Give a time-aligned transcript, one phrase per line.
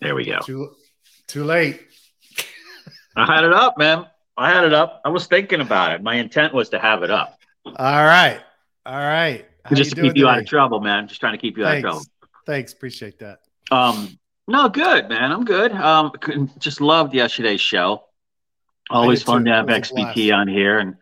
[0.00, 0.40] There we go.
[0.40, 0.74] Too,
[1.26, 1.80] too late.
[3.16, 4.06] I had it up, man.
[4.36, 5.00] I had it up.
[5.04, 6.02] I was thinking about it.
[6.02, 7.38] My intent was to have it up.
[7.64, 8.40] All right.
[8.84, 9.46] All right.
[9.64, 10.28] How just to keep you today?
[10.28, 11.08] out of trouble, man.
[11.08, 11.84] Just trying to keep you Thanks.
[11.84, 12.06] out of trouble.
[12.44, 12.72] Thanks.
[12.72, 13.40] Appreciate that.
[13.70, 15.32] Um, no, good, man.
[15.32, 15.72] I'm good.
[15.72, 16.12] Um,
[16.58, 18.04] just loved yesterday's show.
[18.90, 19.50] Always fun too.
[19.50, 20.96] to have XBT on here, and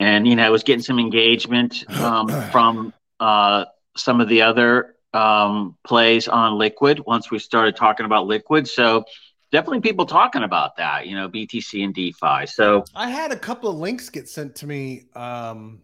[0.00, 3.66] and you know, I was getting some engagement um, from uh,
[3.96, 8.68] some of the other um, plays on Liquid once we started talking about Liquid.
[8.68, 9.04] So
[9.50, 12.46] definitely people talking about that, you know, BTC and DeFi.
[12.46, 15.04] So I had a couple of links get sent to me.
[15.14, 15.80] Um,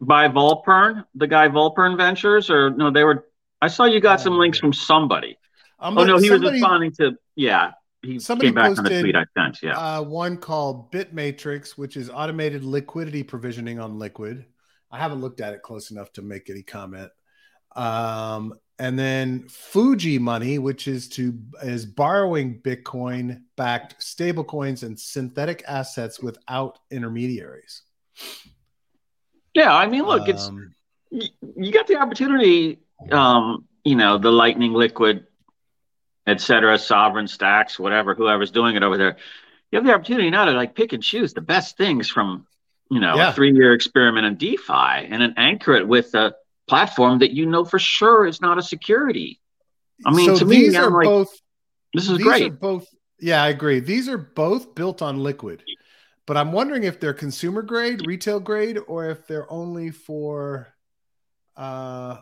[0.00, 3.26] by Vulpem, the guy Vulpem Ventures, or no, they were.
[3.60, 5.36] I saw you got some links from somebody.
[5.80, 7.72] Um, oh no, he somebody, was responding to yeah.
[8.02, 9.58] He somebody came back posted, on the tweet I sent.
[9.62, 14.44] Yeah, uh, one called BitMatrix, which is automated liquidity provisioning on Liquid.
[14.90, 17.10] I haven't looked at it close enough to make any comment.
[17.74, 25.64] Um, and then Fuji Money, which is to is borrowing Bitcoin backed stablecoins and synthetic
[25.66, 27.82] assets without intermediaries.
[29.54, 30.74] Yeah, I mean, look, it's um,
[31.10, 32.78] you, you got the opportunity.
[33.10, 35.26] Um, you know, the Lightning Liquid,
[36.26, 39.16] et cetera, sovereign stacks, whatever, whoever's doing it over there.
[39.70, 42.46] You have the opportunity now to like pick and choose the best things from,
[42.90, 43.30] you know, yeah.
[43.30, 46.34] a three-year experiment in DeFi, and then anchor it with a
[46.68, 49.40] platform that you know for sure is not a security.
[50.06, 51.30] I mean, so to these me, are like, both.
[51.94, 52.60] This is great.
[52.60, 52.86] both.
[53.18, 53.80] Yeah, I agree.
[53.80, 55.64] These are both built on Liquid,
[56.26, 60.68] but I'm wondering if they're consumer grade, retail grade, or if they're only for,
[61.56, 62.18] uh,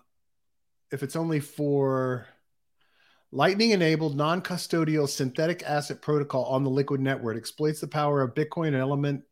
[0.90, 2.26] if it's only for
[3.32, 8.34] Lightning enabled non custodial synthetic asset protocol on the Liquid network exploits the power of
[8.34, 9.24] Bitcoin element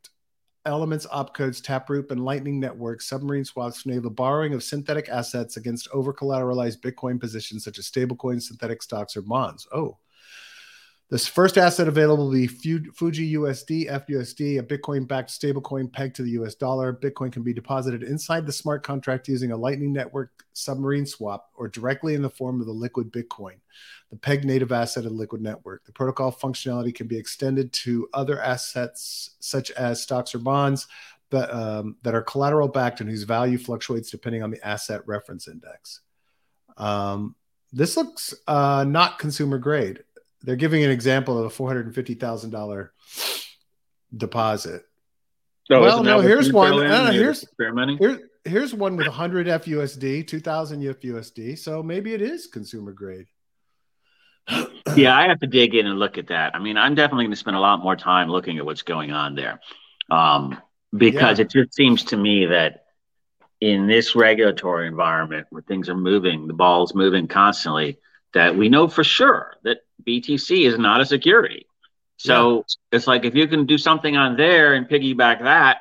[0.65, 6.11] Elements, opcodes, Taproot, and Lightning Network submarine swaps enable borrowing of synthetic assets against over
[6.11, 9.67] collateralized Bitcoin positions such as stablecoins, synthetic stocks, or bonds.
[9.71, 9.97] Oh,
[11.11, 16.23] this first asset available will be Fuji USD, FUSD, a Bitcoin backed stablecoin pegged to
[16.23, 16.93] the US dollar.
[16.93, 21.67] Bitcoin can be deposited inside the smart contract using a Lightning Network submarine swap or
[21.67, 23.57] directly in the form of the liquid Bitcoin,
[24.09, 25.85] the peg native asset of the Liquid Network.
[25.85, 30.87] The protocol functionality can be extended to other assets such as stocks or bonds
[31.29, 35.47] that, um, that are collateral backed and whose value fluctuates depending on the asset reference
[35.47, 36.01] index.
[36.77, 37.35] Um,
[37.71, 40.03] this looks uh, not consumer grade
[40.45, 42.93] they're giving an example of a four hundred and fifty thousand dollar
[44.15, 44.83] deposit.
[45.71, 46.85] Oh, well, no, here's one.
[46.85, 51.57] Uh, here's here's here's one with 100 FUSD, 2000 FUSD.
[51.57, 53.25] So maybe it is consumer grade.
[54.95, 56.55] yeah, I have to dig in and look at that.
[56.55, 59.11] I mean, I'm definitely going to spend a lot more time looking at what's going
[59.11, 59.59] on there,
[60.11, 60.61] um,
[60.95, 61.45] because yeah.
[61.45, 62.85] it just seems to me that
[63.59, 67.97] in this regulatory environment where things are moving, the ball's moving constantly,
[68.35, 71.65] that we know for sure that BTC is not a security.
[72.17, 72.97] So yeah.
[72.97, 75.79] it's like if you can do something on there and piggyback that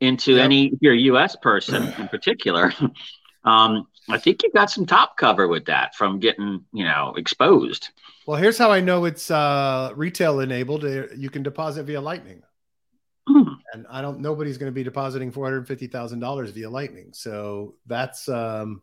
[0.00, 0.44] into yep.
[0.44, 2.72] any your US person in particular,
[3.44, 7.90] um, I think you've got some top cover with that from getting, you know, exposed.
[8.26, 10.84] Well, here's how I know it's uh, retail enabled.
[10.84, 12.42] Uh, you can deposit via Lightning.
[13.28, 13.54] Hmm.
[13.72, 17.10] And I don't nobody's going to be depositing four hundred fifty thousand dollars via Lightning.
[17.12, 18.82] So that's um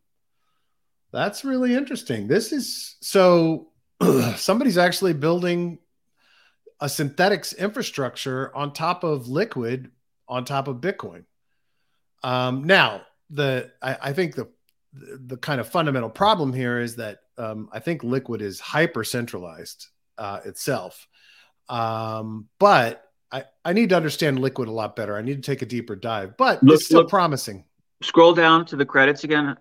[1.12, 2.28] that's really interesting.
[2.28, 3.70] This is so
[4.36, 5.80] somebody's actually building
[6.80, 9.92] a synthetics infrastructure on top of liquid
[10.28, 11.25] on top of bitcoin.
[12.24, 14.50] Um, now the I, I, think the
[14.94, 19.88] the kind of fundamental problem here is that um, i think liquid is hyper centralized
[20.18, 21.08] uh, itself.
[21.70, 25.16] Um, but I, I need to understand liquid a lot better.
[25.16, 27.66] I need to take a deeper dive but look, it's still look, promising.
[28.02, 29.56] Scroll down to the credits again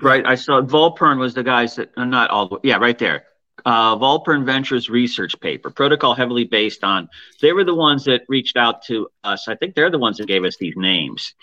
[0.00, 3.24] right i saw Vulpem was the guys that uh, not all the yeah right there
[3.64, 7.08] uh, Vulpem Ventures research paper, protocol heavily based on.
[7.40, 9.48] They were the ones that reached out to us.
[9.48, 11.34] I think they're the ones that gave us these names.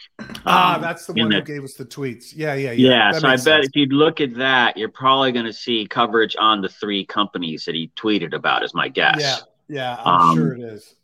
[0.46, 2.32] Ah, um, that's the one who gave us the tweets.
[2.34, 2.90] Yeah, yeah, yeah.
[2.90, 6.36] Yeah, so I bet if you look at that, you're probably going to see coverage
[6.40, 9.20] on the three companies that he tweeted about, is my guess.
[9.20, 10.96] Yeah, yeah, I'm um, sure it is.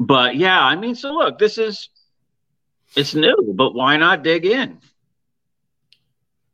[0.00, 1.90] But yeah, I mean, so look, this is
[2.96, 4.78] it's new, but why not dig in?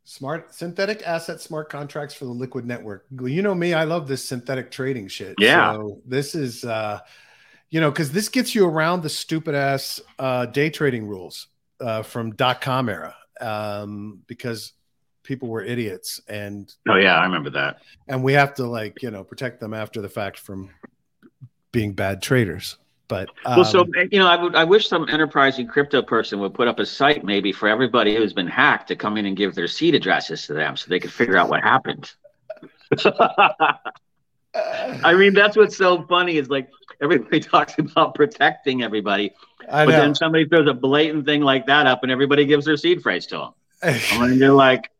[0.09, 3.05] Smart synthetic asset smart contracts for the liquid network.
[3.11, 5.35] You know me, I love this synthetic trading shit.
[5.37, 5.73] Yeah.
[5.73, 6.99] So this is uh
[7.69, 11.45] you know, because this gets you around the stupid ass uh day trading rules
[11.79, 13.15] uh from dot com era.
[13.39, 14.73] Um, because
[15.21, 17.77] people were idiots and oh yeah, I remember that.
[18.07, 20.71] And we have to like, you know, protect them after the fact from
[21.71, 22.77] being bad traders.
[23.09, 26.39] But um, well, so um, you know, I would I wish some enterprising crypto person
[26.39, 29.35] would put up a site maybe for everybody who's been hacked to come in and
[29.35, 32.09] give their seed addresses to them so they could figure out what happened.
[34.55, 36.69] I mean, that's what's so funny is like
[37.01, 39.31] everybody talks about protecting everybody,
[39.67, 43.01] but then somebody throws a blatant thing like that up, and everybody gives their seed
[43.01, 43.53] phrase to them.
[44.21, 44.91] and you're like,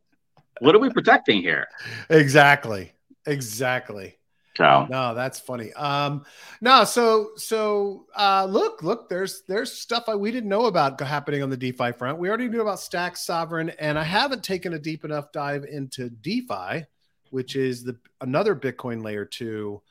[0.61, 1.67] what are we protecting here?
[2.09, 2.91] Exactly.
[3.25, 4.18] Exactly.
[4.57, 5.71] So no, that's funny.
[5.73, 6.25] Um,
[6.59, 11.43] no, so so uh, look, look, there's there's stuff I, we didn't know about happening
[11.43, 12.17] on the DeFi front.
[12.17, 16.09] We already knew about Stack Sovereign, and I haven't taken a deep enough dive into
[16.09, 16.85] DeFi,
[17.29, 19.81] which is the another Bitcoin layer two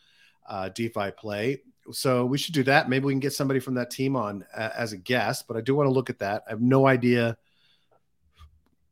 [0.49, 1.63] uh, DeFi play.
[1.93, 2.91] So we should do that.
[2.91, 5.47] Maybe we can get somebody from that team on uh, as a guest.
[5.49, 6.45] But I do want to look at that.
[6.47, 7.39] I have no idea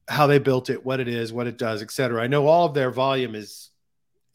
[0.09, 2.23] how they built it, what it is, what it does, etc.
[2.23, 3.71] I know all of their volume is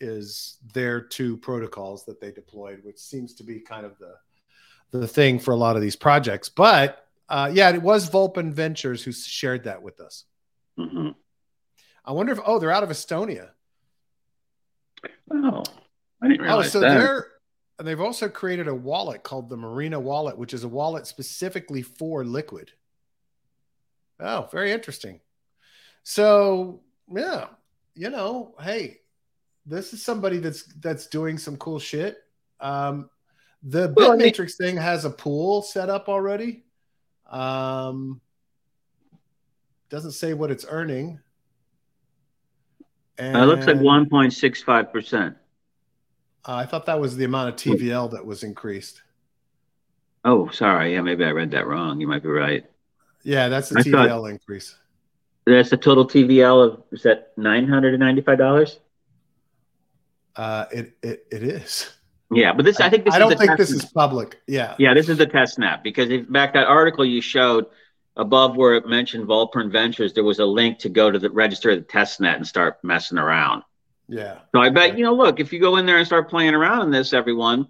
[0.02, 4.14] is their two protocols that they deployed, which seems to be kind of the
[4.92, 6.50] the thing for a lot of these projects.
[6.50, 10.26] But uh, yeah, it was Vulpem Ventures who shared that with us.
[10.78, 11.10] Mm-hmm.
[12.04, 13.50] I wonder if oh they're out of Estonia.
[15.32, 15.64] Oh,
[16.22, 16.98] I didn't realize oh, so that.
[16.98, 17.28] they're
[17.80, 21.82] and they've also created a wallet called the Marina Wallet, which is a wallet specifically
[21.82, 22.72] for Liquid.
[24.20, 25.20] Oh, very interesting.
[26.04, 27.48] So yeah,
[27.96, 29.01] you know, hey,
[29.72, 32.18] this is somebody that's that's doing some cool shit.
[32.60, 33.10] Um,
[33.64, 36.66] the well, Bitmatrix thing has a pool set up already.
[37.30, 38.20] Um,
[39.90, 41.20] doesn't say what it's earning.
[43.18, 45.36] And, it looks like 1.65%.
[46.44, 49.04] Uh, I thought that was the amount of TVL that was increased.
[50.26, 50.94] Oh, sorry.
[50.94, 52.02] Yeah, maybe I read that wrong.
[52.02, 52.66] You might be right.
[53.24, 54.76] Yeah, that's the I TVL increase.
[55.46, 58.80] That's the total TVL of is that nine hundred and ninety five dollars?
[60.36, 61.92] Uh, it it it is.
[62.34, 64.40] Yeah, but this I think this I don't think this is public.
[64.48, 64.76] Yeah.
[64.80, 67.66] Yeah, this is the test snap because if, back that article you showed
[68.16, 71.76] above where it mentioned Vulpem Ventures, there was a link to go to the register
[71.76, 73.64] the test net and start messing around.
[74.08, 74.40] Yeah.
[74.56, 76.84] So I bet you know, look, if you go in there and start playing around
[76.84, 77.68] in this, everyone,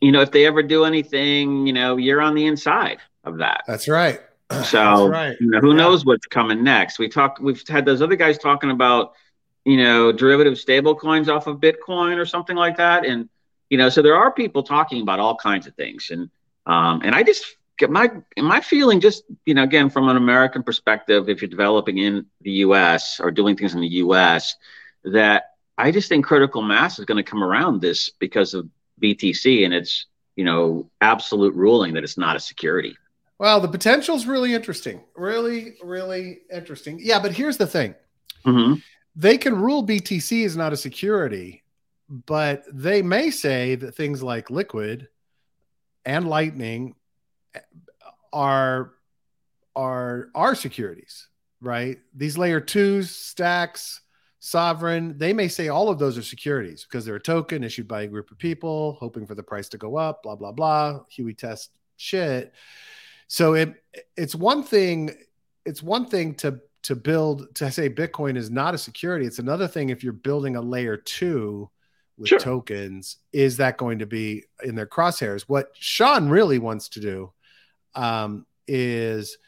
[0.00, 3.62] you know, if they ever do anything, you know, you're on the inside of that.
[3.66, 4.20] That's right.
[4.64, 5.34] So right.
[5.40, 5.76] you know, who yeah.
[5.76, 6.98] knows what's coming next?
[6.98, 7.38] We talk.
[7.40, 9.14] We've had those other guys talking about
[9.64, 13.06] you know, derivative stable coins off of Bitcoin or something like that.
[13.06, 13.28] And,
[13.70, 16.10] you know, so there are people talking about all kinds of things.
[16.10, 16.30] And,
[16.66, 17.44] um, and I just
[17.78, 21.98] get my, my feeling just, you know, again, from an American perspective, if you're developing
[21.98, 24.56] in the US or doing things in the US,
[25.04, 28.68] that I just think critical mass is going to come around this because of
[29.00, 30.06] BTC and its,
[30.36, 32.96] you know, absolute ruling that it's not a security.
[33.38, 35.00] Well, the potential is really interesting.
[35.16, 37.00] Really, really interesting.
[37.00, 37.94] Yeah, but here's the thing.
[38.44, 38.74] Mm-hmm
[39.14, 41.62] they can rule BTC is not a security,
[42.08, 45.08] but they may say that things like Liquid
[46.04, 46.94] and Lightning
[48.32, 48.92] are
[49.74, 51.28] are are securities,
[51.60, 51.98] right?
[52.14, 54.00] These layer twos, stacks,
[54.40, 58.02] Sovryn, they may say all of those are securities because they're a token issued by
[58.02, 61.36] a group of people hoping for the price to go up, blah blah blah, Howey
[61.36, 62.52] test shit.
[63.28, 63.82] So it
[64.16, 65.14] it's one thing
[65.64, 69.26] it's one thing to to build to say Bitcoin is not a security.
[69.26, 71.70] It's another thing if you're building a layer two
[72.18, 72.38] with sure.
[72.38, 75.42] tokens, is that going to be in their crosshairs?
[75.42, 77.32] What Sean really wants to do
[77.94, 79.38] um, is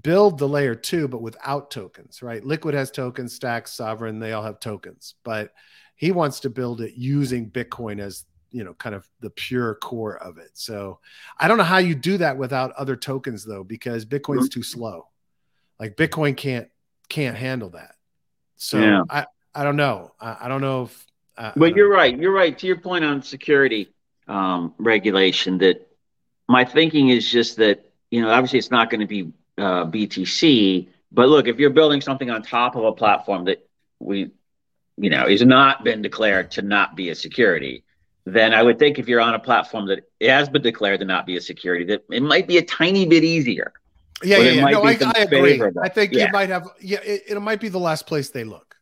[0.00, 2.44] build the layer two, but without tokens, right?
[2.44, 5.52] Liquid has tokens, Stacks, Sovryn, they all have tokens, but
[5.96, 10.16] he wants to build it using Bitcoin as you know kind of the pure core
[10.18, 10.98] of it so
[11.38, 14.58] i don't know how you do that without other tokens though because bitcoin's mm-hmm.
[14.58, 15.06] too slow
[15.80, 16.68] like Bitcoin can't
[17.08, 17.96] can't handle that.
[18.56, 19.02] So yeah.
[19.08, 20.12] I I don't know.
[20.20, 21.06] I, I don't know if.
[21.36, 21.96] I, but you're know.
[21.96, 22.16] right.
[22.16, 22.56] You're right.
[22.56, 23.88] To your point on security
[24.28, 25.88] um, regulation, that
[26.48, 30.88] my thinking is just that you know obviously it's not going to be uh, BTC,
[31.10, 33.66] but look, if you're building something on top of a platform that
[33.98, 34.30] we
[34.98, 37.82] you know is not been declared to not be a security
[38.26, 41.06] then I would think if you're on a platform that it has been declared to
[41.06, 43.72] not be a security, that it might be a tiny bit easier
[44.22, 44.64] yeah, yeah, yeah.
[44.70, 45.62] No, I, I agree.
[45.82, 46.26] I think yeah.
[46.26, 46.68] you might have.
[46.80, 48.76] Yeah, it, it might be the last place they look.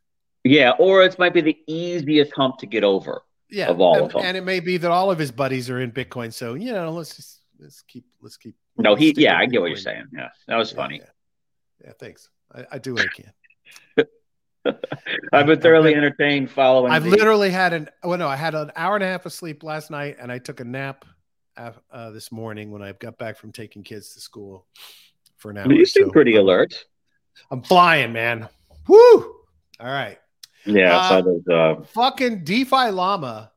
[0.45, 3.23] Yeah, or it might be the easiest hump to get over.
[3.51, 4.23] Yeah, of all and, of them.
[4.25, 6.33] and it may be that all of his buddies are in Bitcoin.
[6.33, 8.57] So you know, let's just let's keep let's keep.
[8.77, 9.15] No, he.
[9.17, 10.07] Yeah, I get what you're saying.
[10.13, 10.99] Yeah, that was funny.
[10.99, 12.29] Yeah, yeah thanks.
[12.55, 13.23] I, I, do what I
[13.97, 14.07] can.
[15.33, 16.93] I've been thoroughly been, entertained following.
[16.93, 17.11] I've the...
[17.11, 17.89] literally had an.
[18.03, 20.39] Well, no, I had an hour and a half of sleep last night, and I
[20.39, 21.05] took a nap
[21.91, 24.67] uh, this morning when I got back from taking kids to school
[25.39, 25.67] for now.
[25.67, 26.11] You seem so.
[26.11, 26.75] pretty alert.
[27.51, 28.49] I'm flying, man.
[28.87, 28.99] Woo!
[29.81, 30.19] All right.
[30.67, 31.77] Yeah, uh, those, uh...
[31.93, 33.53] fucking DeFi Llama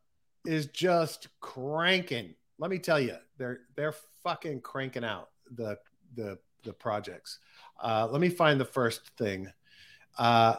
[0.46, 2.36] is just cranking.
[2.58, 5.78] Let me tell you, they're they're fucking cranking out the
[6.16, 7.40] the the projects.
[7.82, 9.52] Uh, let me find the first thing.
[10.18, 10.56] Uh,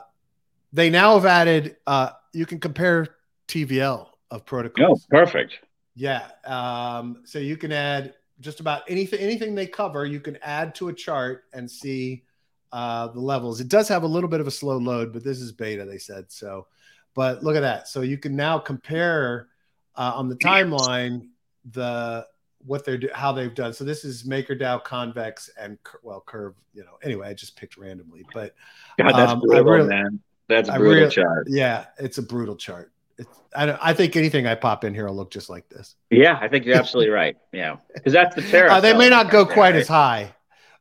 [0.72, 1.76] they now have added.
[1.86, 3.06] Uh, you can compare
[3.48, 5.06] TVL of protocols.
[5.12, 5.58] Oh, perfect.
[5.94, 6.26] Yeah.
[6.44, 10.88] Um, so you can add just about anything anything they cover, you can add to
[10.88, 12.24] a chart and see
[12.72, 13.60] uh, the levels.
[13.60, 15.98] It does have a little bit of a slow load, but this is beta, they
[15.98, 16.30] said.
[16.30, 16.66] So,
[17.14, 17.88] but look at that.
[17.88, 19.48] So you can now compare
[19.96, 21.28] uh, on the timeline
[21.70, 22.26] the
[22.64, 23.72] what they're do, how they've done.
[23.72, 26.54] So this is MakerDAO, Convex, and well, Curve.
[26.74, 28.54] You know, anyway, I just picked randomly, but
[28.98, 30.20] God, that's um, brutal, really, man.
[30.48, 31.46] That's a brutal really, chart.
[31.48, 32.92] Yeah, it's a brutal chart.
[33.22, 35.96] It's, I, I think anything I pop in here will look just like this.
[36.10, 37.36] Yeah, I think you're absolutely right.
[37.52, 38.72] Yeah, because that's the tariff.
[38.72, 40.34] Uh, they may not go quite as high,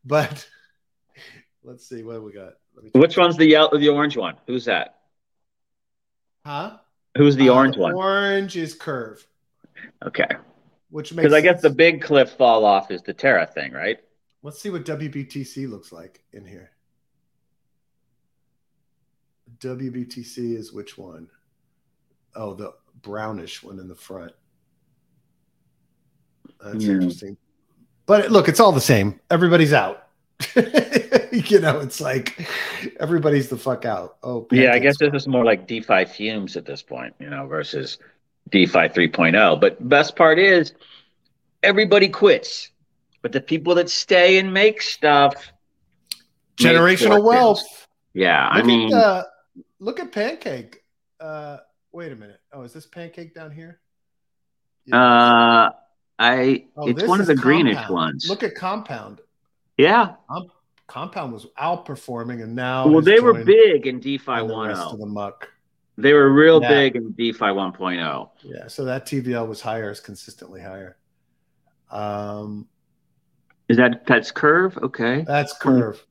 [0.06, 0.48] but
[1.64, 2.54] let's see what we got.
[2.94, 4.36] Which one's the yellow, the orange one?
[4.48, 4.96] Who's that?
[6.46, 6.78] Huh?
[7.18, 7.94] Who's the uh, orange one?
[7.94, 9.26] Orange is Curve.
[10.04, 10.28] Okay.
[10.90, 14.00] Which makes because I guess the big cliff fall off is the Terra thing, right?
[14.44, 16.72] Let's see what WBTC looks like in here.
[19.60, 21.30] WBTC is which one?
[22.36, 24.34] Oh, the brownish one in the front.
[26.64, 26.94] That's yeah.
[26.94, 27.38] interesting.
[28.06, 29.20] But look, it's all the same.
[29.30, 30.08] Everybody's out.
[30.56, 32.48] you know, it's like
[33.00, 34.18] everybody's the fuck out.
[34.24, 34.74] Oh, yeah.
[34.74, 38.00] I guess this is more like DeFi fumes at this point, you know, versus
[38.50, 39.62] DeFi 3.0.
[39.62, 40.74] But best part is
[41.64, 42.72] everybody quits,
[43.22, 45.52] but the people that stay and make stuff,
[46.58, 47.88] generational make wealth.
[48.14, 49.24] Yeah, look I mean, at, uh,
[49.80, 50.84] look at Pancake.
[51.20, 51.58] Uh,
[51.92, 52.40] wait a minute.
[52.54, 53.80] Oh, is this Pancake down here?
[54.86, 54.96] Yeah.
[54.96, 55.70] Uh,
[56.20, 56.66] I.
[56.76, 57.64] Oh, it's one of the compound.
[57.64, 58.26] greenish ones.
[58.30, 59.22] Look at Compound.
[59.78, 60.16] Yeah.
[60.30, 60.52] Um,
[60.88, 65.00] compound was outperforming, and now well, they were big in DeFi 1.0.
[65.00, 65.50] The muck.
[65.98, 66.70] They were real yeah.
[66.70, 68.30] big in DeFi 1.0.
[68.44, 70.98] Yeah, so that TVL was higher, is consistently higher.
[71.90, 72.68] Um,
[73.70, 74.78] is that that's curve?
[74.78, 76.06] Okay, that's curve.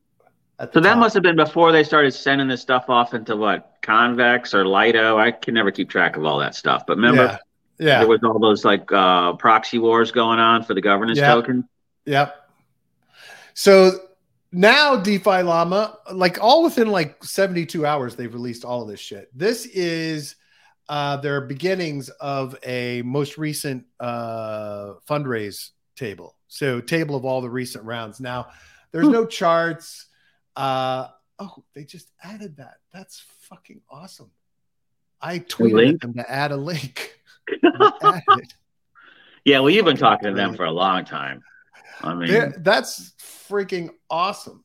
[0.72, 4.52] So that must have been before they started sending this stuff off into what Convex
[4.52, 5.18] or Lido.
[5.18, 6.84] I can never keep track of all that stuff.
[6.86, 7.38] But remember,
[7.78, 7.98] yeah, yeah.
[8.00, 11.32] there was all those like uh, proxy wars going on for the governance yep.
[11.32, 11.66] token.
[12.04, 12.36] Yep.
[13.54, 13.92] So
[14.52, 19.30] now DeFi Llama, like all within like 72 hours, they've released all of this shit.
[19.36, 20.36] This is
[20.90, 26.36] uh, their beginnings of a most recent uh, fundraise table.
[26.48, 28.20] So table of all the recent rounds.
[28.20, 28.48] Now
[28.92, 30.06] there's no charts.
[30.56, 32.76] Uh, oh, they just added that.
[32.92, 34.30] That's fucking awesome.
[35.20, 37.20] I tweeted them to add a link.
[39.44, 41.42] yeah, well, you've been talking to them for a long time.
[42.02, 43.12] I mean, They're, that's
[43.48, 44.64] freaking awesome.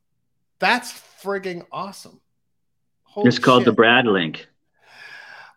[0.59, 2.21] That's freaking awesome.
[3.03, 3.65] Holy it's called shit.
[3.65, 4.47] the Brad link.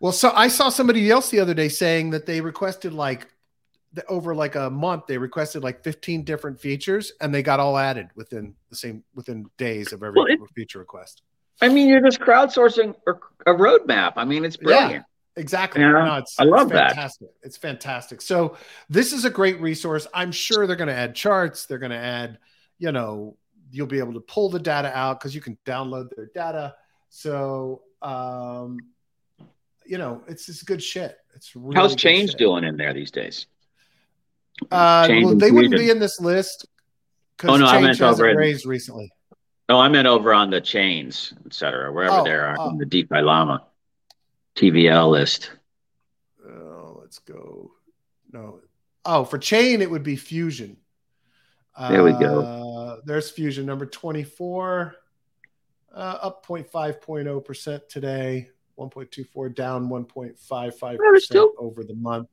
[0.01, 3.27] Well, so I saw somebody else the other day saying that they requested like
[4.09, 8.09] over like a month they requested like 15 different features and they got all added
[8.15, 11.23] within the same within days of every well, it, feature request.
[11.61, 14.13] I mean, you're just crowdsourcing a roadmap.
[14.17, 14.93] I mean, it's brilliant.
[14.93, 15.03] Yeah.
[15.37, 15.83] Exactly.
[15.83, 17.29] Yeah, no, it's, I love it's fantastic.
[17.29, 17.47] that.
[17.47, 18.21] It's fantastic.
[18.21, 18.57] So
[18.89, 20.07] this is a great resource.
[20.13, 21.67] I'm sure they're going to add charts.
[21.67, 22.39] They're going to add,
[22.79, 23.37] you know,
[23.71, 26.75] you'll be able to pull the data out because you can download their data.
[27.09, 28.79] So, um,
[29.87, 31.17] you know, it's just good shit.
[31.35, 33.47] It's really how's change doing in there these days?
[34.71, 36.67] Uh, well, they wouldn't be in this list
[37.37, 39.13] because oh, no, I meant over raised recently.
[39.69, 42.71] Oh, I meant over on the chains, etc., wherever oh, they are oh.
[42.71, 43.67] in the DeFi Llama.
[44.57, 45.53] TVL list.
[46.45, 47.71] Oh, let's go.
[48.33, 48.61] No.
[49.05, 50.77] Oh, for chain, it would be Fusion.
[51.79, 52.41] There we go.
[52.41, 54.97] Uh, there's Fusion number 24,
[55.95, 62.29] uh, up 0.5.0% today, 1.24 down 1.55% over the month.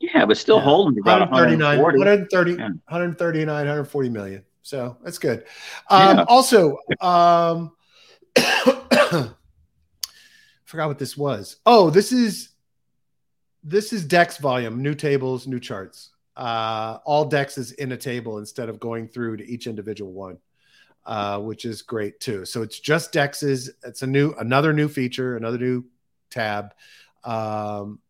[0.00, 0.64] Yeah, but still yeah.
[0.64, 2.58] holding about 139, 130, yeah.
[2.58, 4.44] 139, 140 million.
[4.62, 5.44] So that's good.
[5.88, 6.24] Um, yeah.
[6.24, 7.72] Also, um,
[10.64, 11.56] forgot what this was.
[11.64, 12.50] Oh, this is
[13.62, 16.10] this is Dex volume, new tables, new charts.
[16.36, 20.38] Uh, all Dex is in a table instead of going through to each individual one,
[21.04, 22.44] uh, which is great too.
[22.44, 23.70] So it's just Dexes.
[23.84, 25.84] It's a new, another new feature, another new
[26.30, 26.74] tab.
[27.24, 28.00] Um,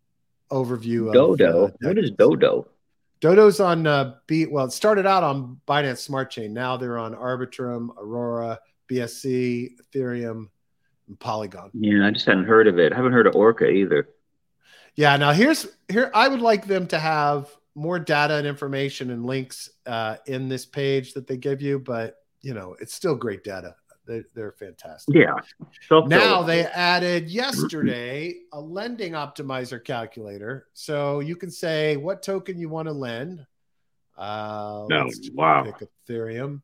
[0.50, 1.64] overview Dodo.
[1.64, 2.68] Of, uh, what is Dodo?
[3.20, 4.46] Dodo's on uh, B.
[4.46, 6.52] Well, it started out on Binance Smart Chain.
[6.52, 8.58] Now they're on Arbitrum, Aurora,
[8.90, 10.48] BSC, Ethereum,
[11.08, 11.70] and Polygon.
[11.72, 12.92] Yeah, I just hadn't heard of it.
[12.92, 14.08] I haven't heard of Orca either.
[14.94, 16.10] Yeah, now here's here.
[16.14, 20.64] I would like them to have more data and information and links uh, in this
[20.64, 23.74] page that they give you, but you know it's still great data.
[24.06, 25.14] They're, they're fantastic.
[25.14, 25.34] Yeah.
[25.88, 32.58] So, now they added yesterday a lending optimizer calculator, so you can say what token
[32.58, 33.44] you want to lend.
[34.16, 35.64] Uh, no, wow.
[35.64, 36.62] Pick Ethereum,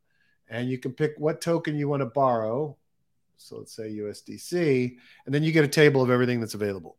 [0.48, 2.76] and you can pick what token you want to borrow.
[3.36, 4.96] So let's say USDC,
[5.26, 6.96] and then you get a table of everything that's available.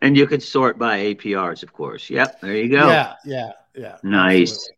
[0.00, 2.08] and you can sort by APRs, of course.
[2.08, 2.88] Yep, there you go.
[2.88, 3.96] Yeah, yeah, yeah.
[4.02, 4.70] Nice.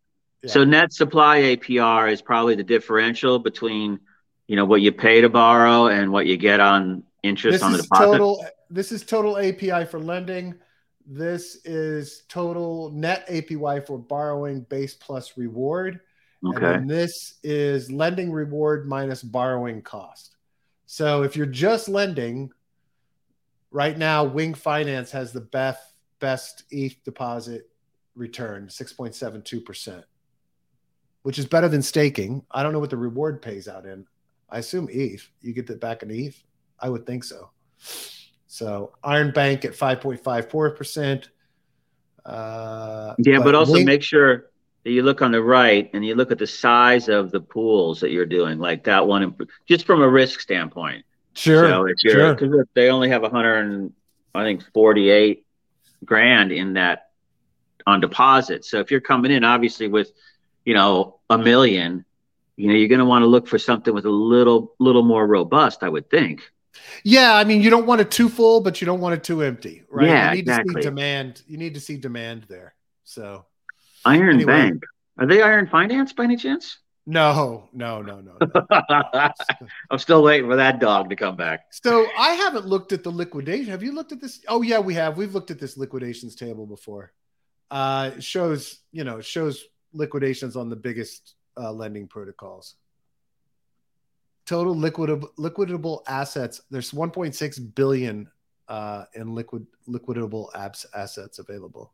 [0.42, 0.50] Yeah.
[0.50, 4.00] So net supply APR is probably the differential between,
[4.46, 7.72] you know, what you pay to borrow and what you get on interest this on
[7.72, 8.06] the deposit.
[8.06, 10.54] Total, this is total API for lending.
[11.06, 16.00] This is total net APY for borrowing base plus reward.
[16.46, 16.74] Okay.
[16.74, 20.36] And this is lending reward minus borrowing cost.
[20.86, 22.50] So if you're just lending,
[23.70, 25.82] right now, Wing Finance has the best
[26.20, 27.68] best ETH deposit
[28.14, 30.04] return, 6.72%,
[31.22, 32.44] which is better than staking.
[32.50, 34.06] I don't know what the reward pays out in.
[34.48, 35.28] I assume ETH.
[35.40, 36.42] You get that back in ETH?
[36.78, 37.50] I would think so.
[38.46, 41.28] So Iron Bank at 5.54%.
[42.24, 44.50] Uh, yeah, but, but also Wing- make sure
[44.84, 48.00] that you look on the right and you look at the size of the pools
[48.00, 49.36] that you're doing, like that one,
[49.68, 51.04] just from a risk standpoint.
[51.34, 51.68] Sure.
[51.68, 52.66] So if you're, sure.
[52.74, 53.92] they only have 100,
[54.34, 55.44] I think 48
[56.04, 57.10] grand in that
[57.86, 58.64] on deposit.
[58.64, 60.10] So if you're coming in, obviously with,
[60.70, 62.04] you know, a million,
[62.54, 65.26] you know, you're going to want to look for something with a little, little more
[65.26, 66.48] robust, I would think.
[67.02, 69.42] Yeah, I mean, you don't want it too full, but you don't want it too
[69.42, 70.06] empty, right?
[70.06, 70.74] Yeah, you need exactly.
[70.74, 71.42] to see demand.
[71.48, 72.76] You need to see demand there.
[73.02, 73.46] So
[74.04, 74.70] Iron anyway.
[74.70, 74.84] Bank.
[75.18, 76.78] Are they Iron Finance by any chance?
[77.04, 78.36] No, no, no, no.
[78.40, 79.30] no.
[79.90, 81.64] I'm still waiting for that dog to come back.
[81.72, 83.72] So I haven't looked at the liquidation.
[83.72, 84.40] Have you looked at this?
[84.46, 85.16] Oh yeah, we have.
[85.16, 87.12] We've looked at this liquidations table before.
[87.72, 92.74] Uh, it shows you know it shows liquidations on the biggest uh, lending protocols.
[94.46, 96.62] Total liquidable liquidable assets.
[96.70, 98.28] There's 1.6 billion
[98.68, 101.92] uh, in liquid liquidable apps assets available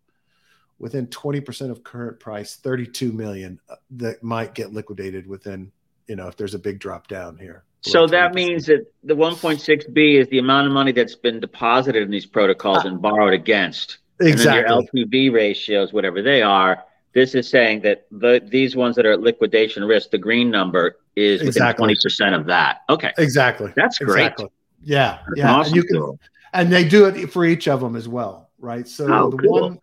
[0.78, 5.72] within 20% of current price 32 million uh, that might get liquidated within
[6.06, 10.20] you know if there's a big drop down here so that means that the 1.6b
[10.20, 13.98] is the amount of money that's been deposited in these protocols uh, and borrowed against
[14.20, 16.84] exactly and your ltv ratios whatever they are
[17.16, 20.98] this is saying that the these ones that are at liquidation risk the green number
[21.16, 21.88] is exactly.
[21.88, 24.48] within 20% of that okay exactly that's great exactly.
[24.82, 25.72] yeah that's yeah awesome.
[25.72, 26.18] and you can
[26.52, 29.60] and they do it for each of them as well right so oh, the cool.
[29.62, 29.78] one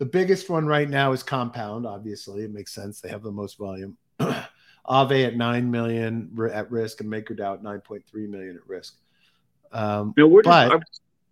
[0.00, 1.86] the biggest one right now is Compound.
[1.86, 3.02] Obviously, it makes sense.
[3.02, 3.98] They have the most volume.
[4.88, 8.96] Aave at nine million at risk, and MakerDAO at nine point three million at risk.
[9.72, 10.80] Um, now, but, just, are,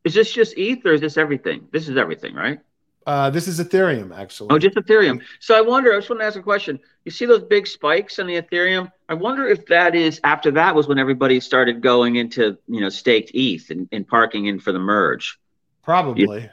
[0.05, 1.67] is this just ETH or is this everything?
[1.73, 2.61] This is everything, right?
[3.09, 4.49] Uh, this is Ethereum, actually.
[4.51, 5.23] Oh, just Ethereum.
[5.41, 5.95] So I wonder.
[5.95, 6.79] I just want to ask a question.
[7.07, 8.93] You see those big spikes in the Ethereum?
[9.09, 12.91] I wonder if that is after that was when everybody started going into you know
[12.91, 15.39] staked ETH and, and parking in for the merge.
[15.83, 16.43] Probably.
[16.43, 16.51] You,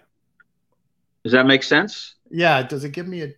[1.25, 2.15] does that make sense?
[2.31, 2.63] Yeah.
[2.63, 3.33] Does it give me a?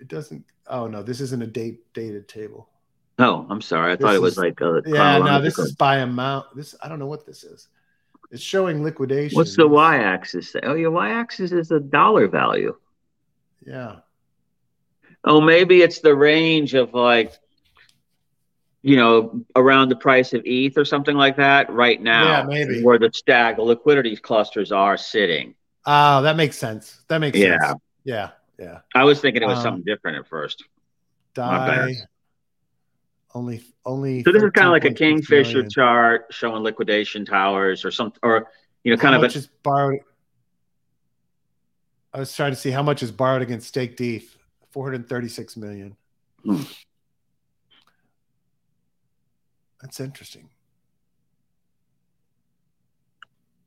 [0.00, 0.42] It doesn't.
[0.68, 2.70] Oh no, this isn't a date dated table.
[3.18, 3.92] Oh, I'm sorry.
[3.92, 4.80] I this thought it was is, like a.
[4.86, 6.56] Yeah, no, this is by amount.
[6.56, 7.68] This I don't know what this is.
[8.30, 9.36] It's showing liquidation.
[9.36, 10.54] What's the y-axis?
[10.62, 12.76] Oh, your y-axis is the dollar value.
[13.66, 13.96] Yeah.
[15.24, 17.32] Oh, maybe it's the range of like,
[18.82, 22.24] you know, around the price of ETH or something like that right now.
[22.24, 22.82] Yeah, maybe.
[22.82, 25.54] Where the stag, the liquidity clusters are sitting.
[25.86, 27.02] Oh, that makes sense.
[27.08, 27.58] That makes yeah.
[27.60, 27.80] sense.
[28.04, 28.30] Yeah.
[28.58, 28.80] Yeah.
[28.94, 30.64] I was thinking it was um, something different at first.
[31.34, 31.94] Die.
[33.38, 34.24] Only, only.
[34.24, 35.70] So this is kind of like a kingfisher million.
[35.70, 38.50] chart showing liquidation towers or something, or
[38.82, 40.00] you know, kind how of much a, is borrowed.
[42.12, 44.36] I was trying to see how much is borrowed against stake ETH.
[44.72, 45.96] Four hundred thirty-six million.
[46.42, 46.62] Hmm.
[49.80, 50.48] That's interesting.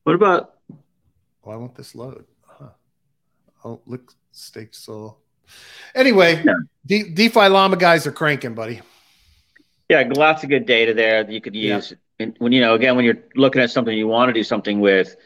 [0.04, 0.56] What about
[1.44, 2.26] why won't this load?
[2.46, 2.72] Huh.
[3.64, 5.20] Oh, look, Stake soul.
[5.96, 6.56] Anyway, yeah.
[6.86, 8.82] De- DeFi llama guys are cranking, buddy.
[9.92, 11.92] Yeah, lots of good data there that you could use.
[11.92, 11.98] Yeah.
[12.24, 14.80] And when you know, again, when you're looking at something you want to do something
[14.80, 15.18] with,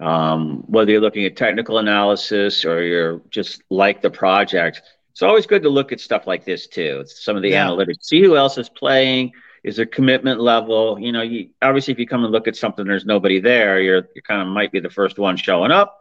[0.00, 5.46] um, whether you're looking at technical analysis or you're just like the project, it's always
[5.46, 7.04] good to look at stuff like this too.
[7.06, 7.66] Some of the yeah.
[7.66, 10.98] analytics, see who else is playing, is there commitment level?
[10.98, 13.80] You know, you obviously if you come and look at something, there's nobody there.
[13.80, 15.97] You're you kind of might be the first one showing up,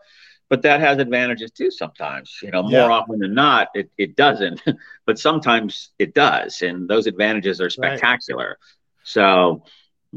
[0.50, 1.72] but that has advantages too.
[1.72, 2.86] Sometimes, you know, more yeah.
[2.88, 4.62] often than not, it it doesn't,
[5.06, 8.50] but sometimes it does, and those advantages are spectacular.
[8.50, 8.58] Right.
[9.04, 9.64] So,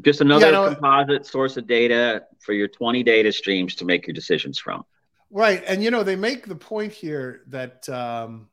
[0.02, 4.06] just another yeah, no, composite source of data for your 20 data streams to make
[4.06, 4.84] your decisions from.
[5.30, 7.88] Right, and you know they make the point here that.
[7.88, 8.48] Um,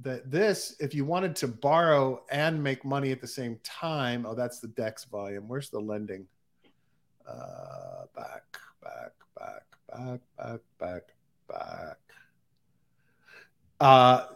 [0.00, 4.34] that this, if you wanted to borrow and make money at the same time, oh,
[4.36, 5.48] that's the DEX volume.
[5.48, 6.28] Where's the lending?
[7.28, 8.44] Uh, back,
[8.80, 11.02] back, back, back, back, back,
[11.48, 11.98] back.
[13.80, 14.26] Uh,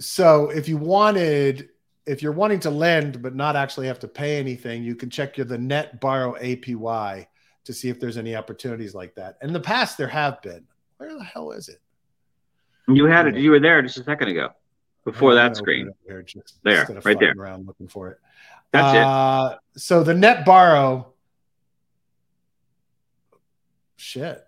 [0.00, 1.70] so if you wanted,
[2.06, 5.36] if you're wanting to lend but not actually have to pay anything, you can check
[5.36, 7.26] your the net borrow APY
[7.64, 9.36] to see if there's any opportunities like that.
[9.42, 10.64] In the past, there have been.
[10.96, 11.80] Where the hell is it?
[12.88, 13.36] You had it.
[13.36, 14.50] You were there just a second ago,
[15.04, 15.90] before that screen.
[16.06, 17.34] There, just, there right there.
[17.36, 18.18] Around looking for it.
[18.72, 19.80] That's uh, it.
[19.80, 21.12] So the net borrow.
[23.96, 24.47] Shit.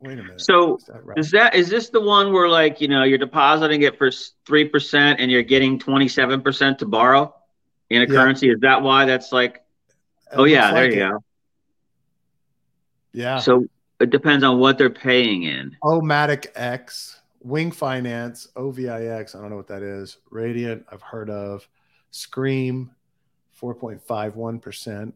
[0.00, 0.40] Wait a minute.
[0.40, 1.18] So is that, right?
[1.18, 4.10] is that is this the one where like you know you're depositing it for
[4.46, 7.34] three percent and you're getting twenty seven percent to borrow
[7.90, 8.06] in a yeah.
[8.06, 8.48] currency?
[8.48, 9.56] Is that why that's like?
[10.30, 11.10] It oh yeah, there like you it.
[11.10, 11.24] go.
[13.12, 13.38] Yeah.
[13.38, 13.66] So
[14.00, 15.76] it depends on what they're paying in.
[15.82, 19.34] Omatic X, Wing Finance, OVIX.
[19.34, 20.18] I don't know what that is.
[20.30, 21.66] Radiant, I've heard of.
[22.12, 22.92] Scream,
[23.50, 25.14] four point five one percent.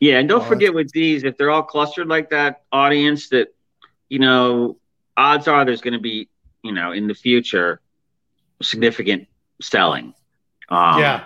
[0.00, 3.54] Yeah, and don't oh, forget with these, if they're all clustered like that, audience that
[4.08, 4.78] you know,
[5.16, 6.28] odds are there's going to be,
[6.62, 7.80] you know, in the future,
[8.62, 9.28] significant
[9.60, 10.14] selling.
[10.68, 11.24] Um, yeah.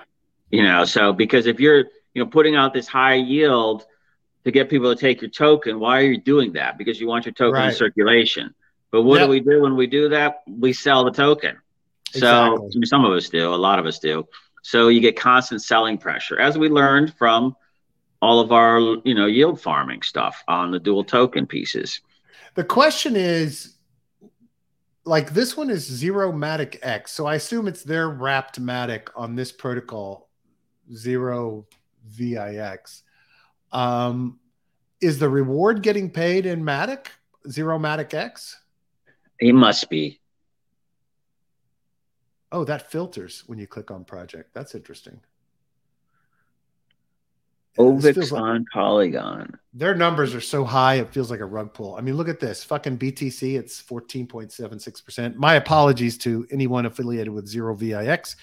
[0.50, 3.84] You know, so because if you're, you know, putting out this high yield
[4.44, 6.78] to get people to take your token, why are you doing that?
[6.78, 7.68] Because you want your token right.
[7.68, 8.54] in circulation.
[8.90, 9.26] But what yep.
[9.26, 10.42] do we do when we do that?
[10.46, 11.58] We sell the token.
[12.14, 12.70] Exactly.
[12.70, 14.26] So some of us do, a lot of us do.
[14.62, 17.54] So you get constant selling pressure, as we learned from
[18.20, 22.00] all of our, you know, yield farming stuff on the dual token pieces.
[22.58, 23.76] The question is
[25.04, 27.12] like this one is zero matic X.
[27.12, 30.28] So I assume it's their wrapped matic on this protocol,
[30.92, 31.68] zero
[32.08, 33.04] VIX.
[33.70, 34.40] Um,
[35.00, 37.06] is the reward getting paid in matic,
[37.48, 38.60] zero matic X?
[39.38, 40.18] It must be.
[42.50, 44.52] Oh, that filters when you click on project.
[44.52, 45.20] That's interesting.
[47.78, 49.58] Ovix like, on Polygon.
[49.72, 51.94] Their numbers are so high, it feels like a rug pull.
[51.94, 55.36] I mean, look at this fucking BTC, it's 14.76%.
[55.36, 58.34] My apologies to anyone affiliated with Zero VIX,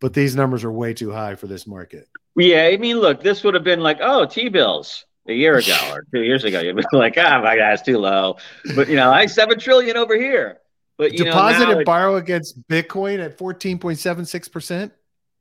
[0.00, 2.08] but these numbers are way too high for this market.
[2.36, 5.76] Yeah, I mean, look, this would have been like, oh, T bills a year ago
[5.92, 6.60] or two years ago.
[6.60, 8.36] You'd be like, ah, oh, my guy's too low.
[8.74, 10.58] But, you know, I seven trillion over here.
[10.98, 14.90] But, you deposit know, and borrow against Bitcoin at 14.76%.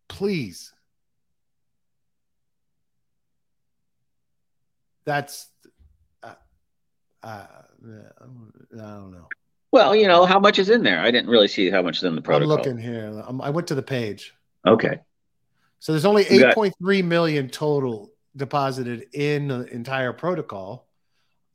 [0.08, 0.70] Please.
[5.05, 5.47] That's
[6.23, 6.33] uh,
[7.23, 7.45] uh,
[7.83, 9.27] I don't know.
[9.71, 10.99] Well, you know, how much is in there?
[10.99, 12.51] I didn't really see how much is in the protocol.
[12.51, 13.23] I'm looking here.
[13.25, 14.33] I'm, i went to the page.
[14.67, 14.99] Okay.
[15.79, 20.87] So there's only 8.3 million total deposited in the entire protocol.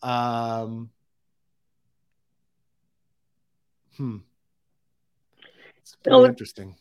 [0.02, 0.90] Um,
[3.96, 4.18] hmm.
[5.78, 6.74] It's pretty interesting.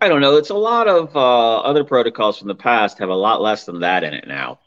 [0.00, 0.36] I don't know.
[0.36, 3.80] It's a lot of uh, other protocols from the past have a lot less than
[3.80, 4.59] that in it now.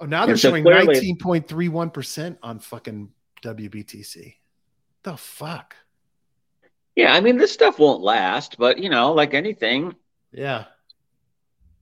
[0.00, 3.10] Oh, now they're so showing nineteen point three one percent on fucking
[3.42, 4.34] WBTC.
[5.02, 5.74] The fuck.
[6.94, 9.94] Yeah, I mean this stuff won't last, but you know, like anything.
[10.32, 10.64] Yeah.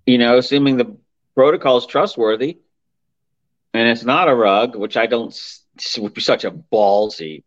[0.07, 0.97] You know, assuming the
[1.35, 2.59] protocol is trustworthy,
[3.75, 5.35] and it's not a rug, which I don't
[5.99, 7.45] would be such a ballsy,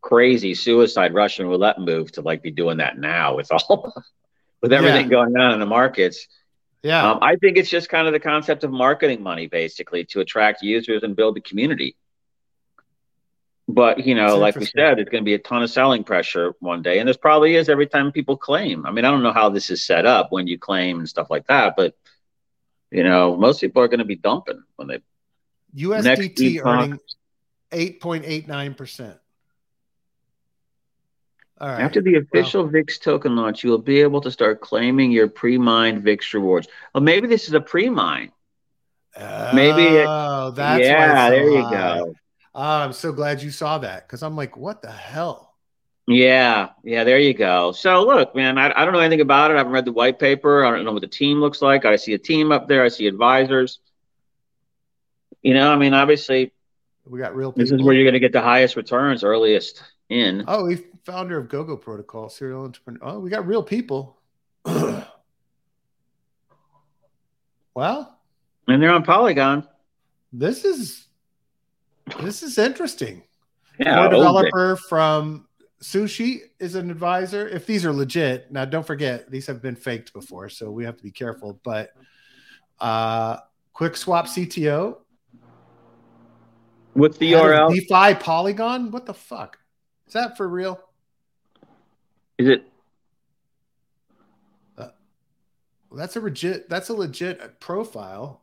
[0.00, 3.92] crazy suicide Russian roulette move to like be doing that now with all
[4.62, 5.10] with everything yeah.
[5.10, 6.26] going on in the markets.
[6.82, 7.12] Yeah.
[7.12, 10.62] Um, I think it's just kind of the concept of marketing money, basically, to attract
[10.62, 11.96] users and build the community.
[13.68, 16.54] But, you know, like we said, it's going to be a ton of selling pressure
[16.58, 16.98] one day.
[16.98, 18.84] And there's probably is every time people claim.
[18.84, 21.30] I mean, I don't know how this is set up when you claim and stuff
[21.30, 21.94] like that, but,
[22.90, 24.98] you know, most people are going to be dumping when they.
[25.76, 26.98] USDT earning
[27.70, 29.18] 8.89%.
[31.62, 35.28] After the official well, VIX token launch, you will be able to start claiming your
[35.28, 36.66] pre-mined VIX rewards.
[36.92, 38.32] Well, maybe this is a pre-mine.
[39.16, 41.30] Oh, maybe it, oh, that's yeah.
[41.30, 42.14] there you go.
[42.54, 45.54] Oh, I'm so glad you saw that because I'm like, what the hell?
[46.08, 47.72] Yeah, yeah, there you go.
[47.72, 49.54] So look, man, I, I don't know anything about it.
[49.54, 50.64] I haven't read the white paper.
[50.64, 51.84] I don't know what the team looks like.
[51.84, 52.82] I see a team up there.
[52.82, 53.78] I see advisors.
[55.42, 56.52] You know, I mean, obviously,
[57.04, 57.52] we got real.
[57.52, 57.62] People.
[57.62, 60.44] This is where you're going to get the highest returns earliest in.
[60.46, 63.00] Oh, we founder of GoGo Protocol, serial entrepreneur.
[63.02, 64.18] Oh, we got real people.
[67.74, 68.18] well,
[68.68, 69.66] and they're on Polygon.
[70.32, 71.06] This is
[72.22, 73.22] this is interesting.
[73.78, 75.46] Yeah, developer from
[75.82, 77.48] Sushi is an advisor.
[77.48, 80.96] If these are legit, now don't forget these have been faked before, so we have
[80.96, 81.60] to be careful.
[81.64, 81.90] But
[82.80, 83.38] uh,
[83.72, 84.98] Quick Swap CTO.
[86.94, 87.72] What's the URL?
[87.72, 88.90] DeFi Polygon.
[88.90, 89.58] What the fuck?
[90.12, 90.78] Is that for real?
[92.36, 92.70] Is it?
[94.76, 94.88] Uh,
[95.88, 96.68] well, that's a legit.
[96.68, 98.42] That's a legit profile.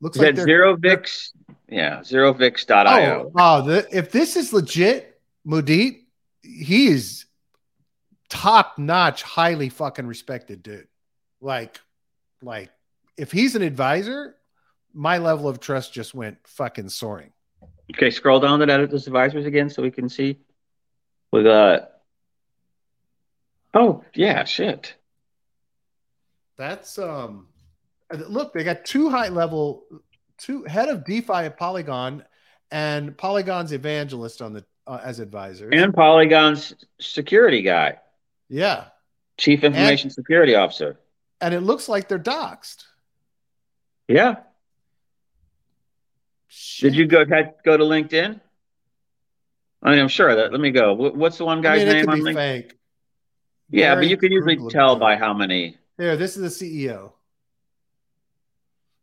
[0.00, 1.34] Looks Is like that zero vix.
[1.68, 3.24] Yeah, zerovix.io.
[3.26, 6.04] Oh, oh the, if this is legit, Mudit,
[6.42, 7.26] he is
[8.30, 10.88] top notch, highly fucking respected dude.
[11.42, 11.78] Like,
[12.40, 12.70] like
[13.18, 14.36] if he's an advisor,
[14.94, 17.34] my level of trust just went fucking soaring.
[17.94, 20.38] Okay, scroll down to edit those advisors again so we can see.
[21.32, 21.80] With uh
[23.74, 24.94] oh yeah, shit.
[26.56, 27.48] That's um
[28.12, 29.84] look, they got two high level
[30.38, 32.24] two head of DeFi at Polygon
[32.70, 35.72] and Polygon's evangelist on the uh, as advisors.
[35.74, 37.98] And Polygon's security guy.
[38.48, 38.86] Yeah.
[39.36, 40.98] Chief information and, security officer.
[41.40, 42.84] And it looks like they're doxxed.
[44.08, 44.36] Yeah.
[46.48, 46.92] Shit.
[46.92, 48.40] Did you go go to LinkedIn?
[49.82, 50.50] I mean, I'm sure that.
[50.50, 50.92] Let me go.
[50.94, 52.34] What's the one guy's I mean, name on LinkedIn?
[52.34, 52.78] Fake.
[53.70, 55.76] Yeah, but you can usually tell by how many.
[55.98, 57.12] Here, this is the CEO.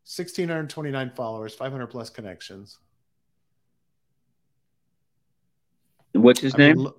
[0.08, 2.78] 1,629 followers, 500 plus connections.
[6.14, 6.78] What's his I name?
[6.78, 6.94] Mean,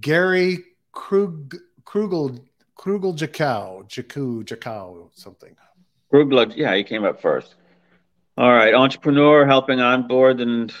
[0.00, 0.58] Gary
[0.92, 2.40] Krug Krugel
[2.78, 5.56] Krugel Jacow Jacow something.
[6.12, 7.54] Krugel, yeah, he came up first.
[8.38, 10.72] All right, entrepreneur helping onboard the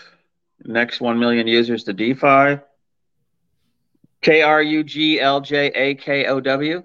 [0.64, 2.60] next one million users to DeFi.
[4.20, 6.84] K R U G L J A K O W.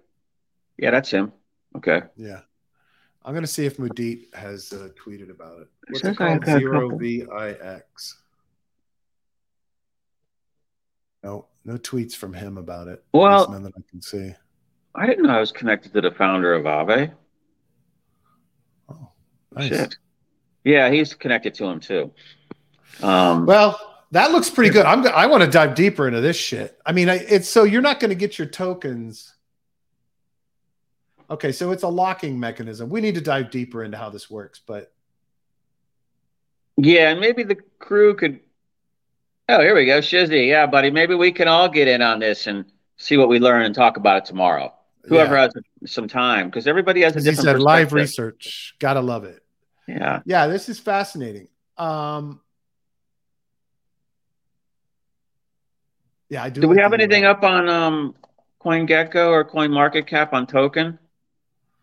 [0.79, 1.31] Yeah, that's him.
[1.77, 2.01] Okay.
[2.17, 2.39] Yeah.
[3.23, 5.67] I'm gonna see if Mudit has uh, tweeted about it.
[5.89, 6.43] What's it called?
[6.43, 8.19] Zero V I X.
[11.23, 13.03] No, no tweets from him about it.
[13.13, 14.33] Well, none that I can see.
[14.95, 17.13] I didn't know I was connected to the founder of Aave.
[18.89, 19.11] Oh,
[19.51, 19.69] nice.
[19.69, 19.97] Shit.
[20.63, 22.11] Yeah, he's connected to him too.
[23.01, 23.79] Um, well,
[24.11, 24.85] that looks pretty good.
[24.85, 25.05] I'm.
[25.07, 26.79] I want to dive deeper into this shit.
[26.85, 29.33] I mean, it's so you're not going to get your tokens
[31.29, 32.89] Okay, so it's a locking mechanism.
[32.89, 34.93] We need to dive deeper into how this works, but
[36.77, 38.39] yeah, and maybe the crew could.
[39.49, 40.47] Oh, here we go, Shizzy.
[40.47, 40.91] Yeah, buddy.
[40.91, 42.65] Maybe we can all get in on this and
[42.97, 44.73] see what we learn and talk about it tomorrow.
[45.05, 45.41] Whoever yeah.
[45.41, 47.39] has some time, because everybody has a different.
[47.39, 48.75] He said live research.
[48.79, 49.42] Gotta love it.
[49.87, 50.21] Yeah.
[50.25, 51.47] Yeah, this is fascinating.
[51.77, 52.39] Um,
[56.29, 56.61] yeah, I do.
[56.61, 58.15] Do we have anything up on um,
[58.63, 60.99] CoinGecko or Coin Market Cap on Token?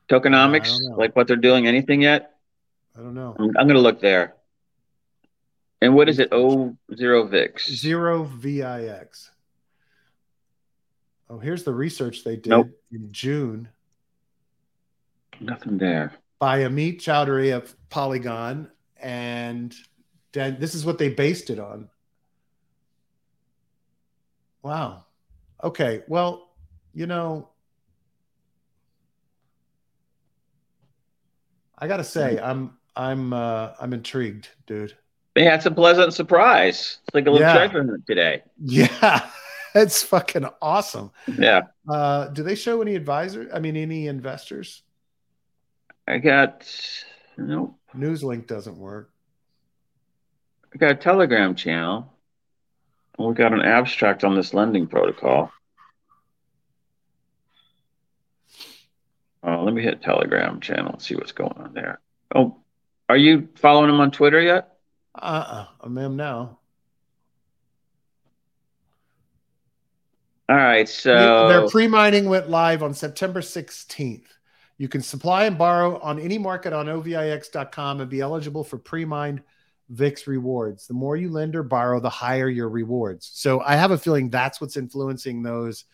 [0.09, 2.35] Tokenomics, like what they're doing, anything yet?
[2.97, 3.37] I don't know.
[3.39, 4.35] I'm, I'm going to look there.
[5.81, 6.29] And what is it?
[6.33, 7.73] O zero VIX.
[7.73, 9.31] Zero VIX.
[11.31, 12.71] Oh, here's the research they did nope.
[12.91, 13.69] in June.
[15.39, 16.13] Nothing there.
[16.41, 18.71] By Amit Choudhary of Polygon.
[19.01, 19.75] And
[20.33, 21.89] this is what they based it on.
[24.63, 25.05] Wow.
[25.63, 26.03] Okay.
[26.09, 26.49] Well,
[26.95, 27.49] you know,
[31.79, 34.97] I gotta say, I'm I'm uh, I'm intrigued, dude.
[35.35, 36.99] Yeah, it's a pleasant surprise.
[37.07, 37.69] It's like a little yeah.
[37.69, 38.43] treasure today.
[38.59, 39.31] Yeah,
[39.75, 41.11] it's fucking awesome.
[41.39, 41.63] Yeah.
[41.89, 43.51] Uh, do they show any advisors?
[43.55, 44.83] I mean, any investors?
[46.07, 46.69] I got
[47.39, 47.77] no.
[47.97, 49.11] Newslink doesn't work.
[50.73, 52.13] I got a Telegram channel.
[53.19, 55.53] We got an abstract on this lending protocol.
[59.47, 62.01] Uh, let me hit Telegram channel and see what's going on there.
[62.35, 62.59] Oh,
[63.09, 64.77] are you following him on Twitter yet?
[65.15, 66.59] Uh, uh I am now.
[70.49, 74.25] All right, so their pre-mining went live on September 16th.
[74.81, 79.43] You can supply and borrow on any market on ovix.com and be eligible for pre-mined
[79.91, 80.87] VIX rewards.
[80.87, 83.31] The more you lend or borrow, the higher your rewards.
[83.31, 85.85] So I have a feeling that's what's influencing those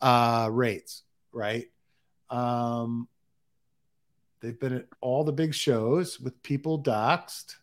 [0.00, 1.66] uh, rates, right?
[2.30, 3.06] Um,
[4.40, 7.54] they've been at all the big shows with people doxxed.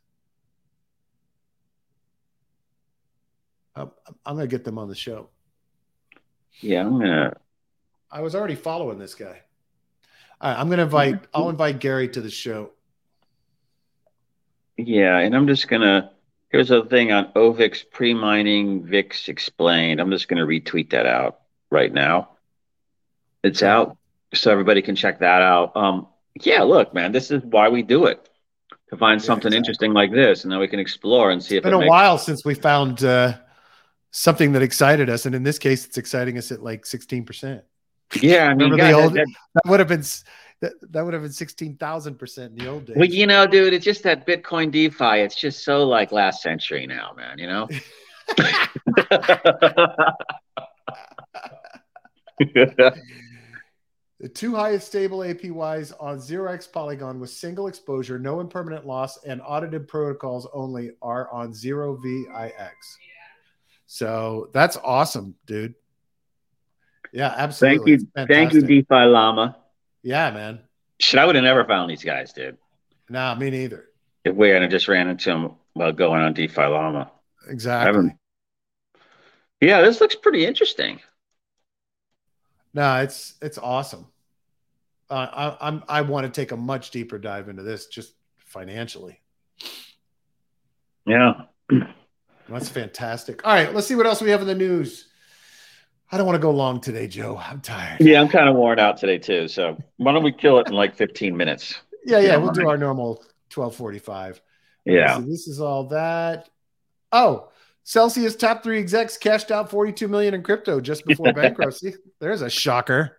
[3.76, 3.92] I'm,
[4.26, 5.28] I'm going to get them on the show.
[6.62, 7.34] Yeah, I'm going to.
[8.10, 9.42] I was already following this guy.
[10.42, 12.72] All right, I'm going to invite, I'll invite Gary to the show.
[14.78, 16.10] Yeah, and I'm just going to.
[16.50, 20.00] Here's a thing on OVIX pre mining VIX explained.
[20.02, 22.30] I'm just going to retweet that out right now.
[23.44, 23.98] It's out
[24.34, 25.76] so everybody can check that out.
[25.76, 26.08] Um,
[26.42, 28.30] yeah, look, man, this is why we do it
[28.90, 29.58] to find something exactly.
[29.58, 31.76] interesting like this, and then we can explore and see it's if It's been it
[31.76, 33.34] a makes- while since we found uh,
[34.12, 37.64] something that excited us, and in this case, it's exciting us at like sixteen percent.
[38.22, 40.04] Yeah, I mean, God, old, that, that, would have been
[40.62, 42.96] that, that would have been sixteen thousand percent in the old days.
[42.98, 45.22] Well, you know, dude, it's just that Bitcoin DeFi.
[45.22, 47.38] It's just so like last century now, man.
[47.38, 47.68] You know.
[54.20, 59.42] The two highest stable APYs on 0x Polygon with single exposure, no impermanent loss, and
[59.42, 62.72] audited protocols only are on 0VIX.
[63.86, 65.74] So that's awesome, dude.
[67.12, 67.98] Yeah, absolutely.
[67.98, 68.36] Thank you.
[68.36, 69.58] Thank you, DeFi Llama.
[70.04, 70.60] Yeah, man.
[71.00, 72.58] Shit, I would have never found these guys, dude.
[73.10, 73.86] Nah, me neither.
[74.26, 77.12] If we had just ran into them while going on DeFi Llama.
[77.48, 78.16] Exactly.
[79.62, 81.00] Yeah, this looks pretty interesting.
[82.74, 84.08] No, it's it's awesome.
[85.10, 89.20] Uh, I, I'm I want to take a much deeper dive into this just financially.
[91.06, 91.46] Yeah,
[92.50, 93.46] that's fantastic.
[93.46, 95.09] All right, let's see what else we have in the news.
[96.12, 97.38] I don't want to go long today, Joe.
[97.38, 98.02] I'm tired.
[98.02, 99.48] Yeah, I'm kind of worn out today too.
[99.48, 101.80] So why don't we kill it in like 15 minutes?
[102.06, 104.40] Yeah, yeah, we'll do our normal 12:45.
[104.86, 106.50] Yeah, so this is all that.
[107.12, 107.50] Oh,
[107.84, 111.96] Celsius top three execs cashed out 42 million in crypto just before bankruptcy.
[112.20, 113.18] There's a shocker.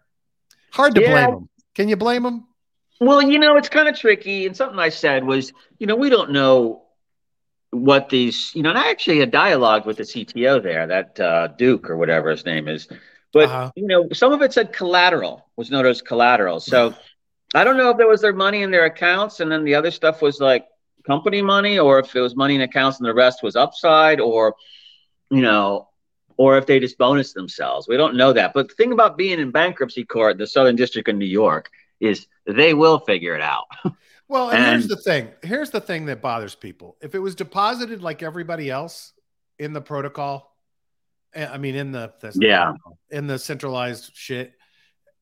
[0.72, 1.10] Hard to yeah.
[1.10, 1.48] blame them.
[1.74, 2.46] Can you blame them?
[3.00, 4.46] Well, you know, it's kind of tricky.
[4.46, 6.82] And something I said was, you know, we don't know
[7.70, 11.48] what these, you know, and I actually had dialogue with the CTO there, that uh,
[11.48, 12.88] Duke or whatever his name is.
[13.32, 13.70] But, uh-huh.
[13.76, 16.58] you know, some of it said collateral, was known as collateral.
[16.58, 16.94] So
[17.54, 19.90] I don't know if there was their money in their accounts and then the other
[19.90, 20.66] stuff was like
[21.06, 24.56] company money or if it was money in accounts and the rest was upside or,
[25.30, 25.88] you know,
[26.36, 27.86] or if they just bonus themselves.
[27.86, 28.52] We don't know that.
[28.52, 32.26] But the thing about being in bankruptcy court, the Southern District of New York, is
[32.46, 33.66] they will figure it out.
[34.30, 35.28] Well, and, and here's the thing.
[35.42, 36.96] Here's the thing that bothers people.
[37.00, 39.12] If it was deposited like everybody else
[39.58, 40.56] in the protocol,
[41.34, 42.74] eh, I mean, in the, the yeah,
[43.10, 44.52] in the centralized shit,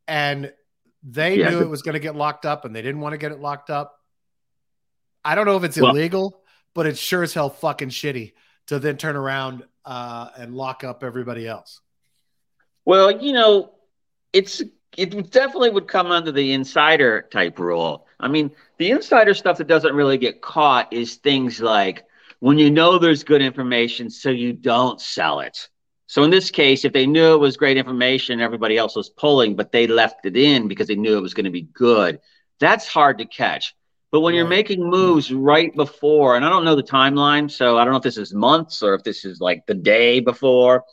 [0.07, 0.53] and
[1.03, 3.17] they yeah, knew it was going to get locked up, and they didn't want to
[3.17, 3.99] get it locked up.
[5.25, 6.43] I don't know if it's well, illegal,
[6.75, 8.35] but it's sure as hell fucking shitty
[8.67, 11.81] to then turn around uh, and lock up everybody else.
[12.85, 13.73] Well, you know,
[14.35, 14.63] it's
[14.99, 18.05] it definitely would come under the insider type rule.
[18.21, 22.05] I mean, the insider stuff that doesn't really get caught is things like
[22.41, 25.69] when you know there's good information, so you don't sell it.
[26.07, 29.57] So in this case, if they knew it was great information, everybody else was pulling,
[29.57, 32.21] but they left it in because they knew it was going to be good,
[32.59, 33.75] that's hard to catch.
[34.11, 37.85] But when you're making moves right before, and I don't know the timeline, so I
[37.85, 40.85] don't know if this is months or if this is like the day before,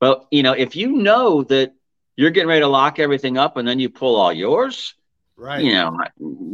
[0.00, 1.74] but you know, if you know that
[2.16, 4.94] you're getting ready to lock everything up and then you pull all yours.
[5.38, 5.62] Right.
[5.64, 5.96] You know,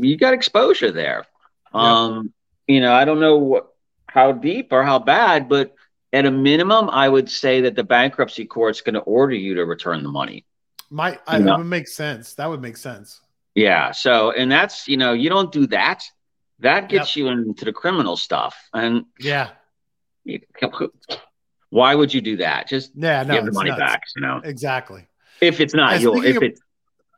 [0.00, 1.24] you got exposure there.
[1.72, 2.32] Um,
[2.66, 3.68] you know, I don't know what,
[4.06, 5.74] how deep or how bad, but
[6.12, 9.64] at a minimum, I would say that the bankruptcy court's going to order you to
[9.64, 10.44] return the money.
[10.90, 12.34] My, I, that would make sense.
[12.34, 13.20] That would make sense.
[13.54, 13.90] Yeah.
[13.90, 16.04] So, and that's, you know, you don't do that.
[16.60, 17.24] That gets yep.
[17.24, 18.56] you into the criminal stuff.
[18.72, 19.50] And yeah.
[21.70, 22.68] why would you do that?
[22.68, 23.80] Just yeah, no, give the money nuts.
[23.80, 24.40] back, you know?
[24.44, 25.08] Exactly.
[25.40, 26.60] If it's not your, if of, it's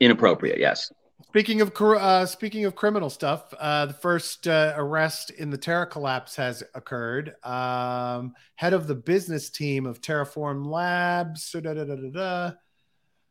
[0.00, 0.90] inappropriate, yes.
[1.28, 5.86] Speaking of uh, speaking of criminal stuff, uh, the first uh, arrest in the Terra
[5.86, 7.34] collapse has occurred.
[7.44, 12.52] Um, head of the business team of Terraform Labs, da, da, da, da, da,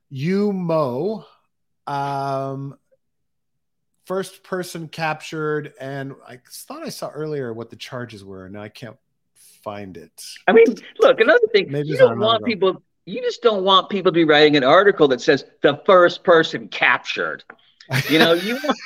[0.09, 1.25] Yu Mo,
[1.87, 2.77] um,
[4.05, 8.47] first person captured, and I thought I saw earlier what the charges were.
[8.49, 8.97] Now I can't
[9.63, 10.23] find it.
[10.47, 10.67] I mean,
[10.99, 14.23] look, another thing, Maybe you don't want people you just don't want people to be
[14.23, 17.43] writing an article that says the first person captured.
[18.09, 18.77] You know, you want,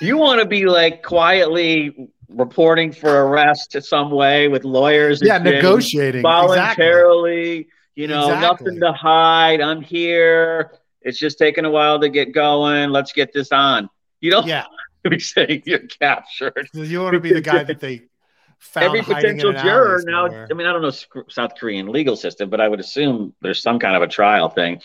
[0.00, 5.20] you want to be like quietly reporting for arrest to some way with lawyers.
[5.22, 7.50] Yeah, negotiating voluntarily.
[7.50, 7.72] Exactly.
[7.94, 8.66] You know, exactly.
[8.66, 9.60] nothing to hide.
[9.60, 10.72] I'm here.
[11.00, 12.90] It's just taking a while to get going.
[12.90, 13.88] Let's get this on.
[14.20, 14.64] You don't yeah.
[15.08, 16.68] be saying you're captured.
[16.72, 18.08] You want to be the guy that they
[18.74, 20.26] every potential juror now.
[20.26, 23.78] I mean, I don't know South Korean legal system, but I would assume there's some
[23.78, 24.80] kind of a trial thing.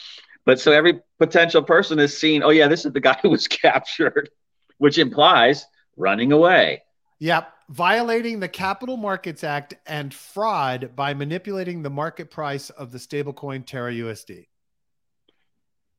[0.45, 2.43] But so every potential person is seen.
[2.43, 4.29] Oh yeah, this is the guy who was captured,
[4.77, 5.65] which implies
[5.97, 6.83] running away.
[7.19, 12.97] Yep, violating the Capital Markets Act and fraud by manipulating the market price of the
[12.97, 14.47] stablecoin Terra USD.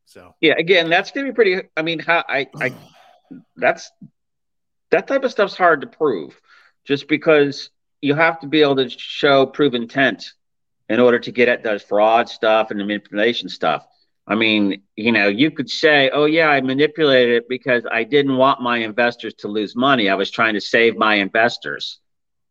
[0.06, 1.62] So yeah, again, that's gonna be pretty.
[1.76, 2.74] I mean, how I, I
[3.56, 3.90] that's
[4.90, 6.38] that type of stuff's hard to prove
[6.84, 10.32] just because you have to be able to show prove intent
[10.88, 13.86] in order to get at those fraud stuff and the manipulation stuff.
[14.26, 18.36] I mean, you know, you could say, oh, yeah, I manipulated it because I didn't
[18.36, 20.08] want my investors to lose money.
[20.08, 21.98] I was trying to save my investors.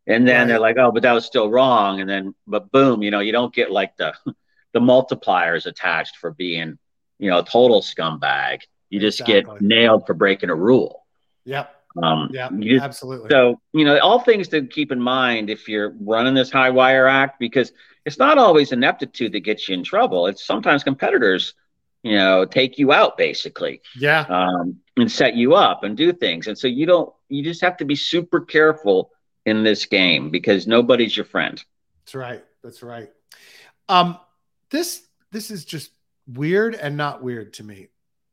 [0.06, 0.48] And then right.
[0.48, 2.00] they're like, oh, but that was still wrong.
[2.00, 4.14] And then, but boom, you know, you don't get like the,
[4.72, 6.78] the multipliers attached for being,
[7.18, 8.60] you know, a total scumbag.
[8.90, 9.54] You just exactly.
[9.54, 11.06] get nailed for breaking a rule.
[11.44, 11.74] Yep.
[12.02, 13.30] Um, yeah, just, absolutely.
[13.30, 17.06] So, you know, all things to keep in mind if you're running this high wire
[17.06, 17.72] act, because
[18.04, 20.26] it's not always ineptitude that gets you in trouble.
[20.26, 21.54] It's sometimes competitors,
[22.02, 23.80] you know, take you out basically.
[23.96, 24.20] Yeah.
[24.28, 26.46] Um, and set you up and do things.
[26.46, 29.10] And so you don't, you just have to be super careful
[29.46, 31.62] in this game because nobody's your friend.
[32.04, 32.44] That's right.
[32.62, 33.08] That's right.
[33.88, 34.18] Um,
[34.70, 35.90] this, this is just
[36.26, 37.88] weird and not weird to me.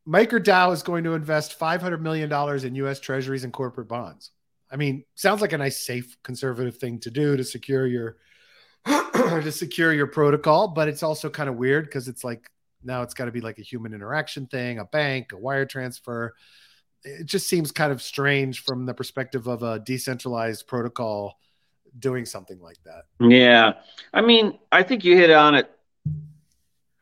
[0.08, 2.32] MakerDAO is going to invest $500 million
[2.66, 3.00] in U.S.
[3.00, 4.32] treasuries and corporate bonds.
[4.72, 8.18] I mean, sounds like a nice, safe, conservative thing to do to secure your
[8.86, 12.50] to secure your protocol, but it's also kind of weird because it's like
[12.84, 16.34] now it's got to be like a human interaction thing, a bank, a wire transfer.
[17.04, 21.38] It just seems kind of strange from the perspective of a decentralized protocol
[21.98, 23.04] doing something like that.
[23.20, 23.74] Yeah.
[24.14, 25.72] I mean, I think you hit on it.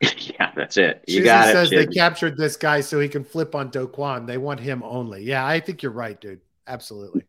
[0.00, 1.04] yeah, that's it.
[1.08, 1.52] You got it.
[1.52, 4.26] says they captured this guy so he can flip on Do Kwon.
[4.26, 5.22] They want him only.
[5.24, 6.40] Yeah, I think you're right, dude.
[6.66, 7.24] Absolutely.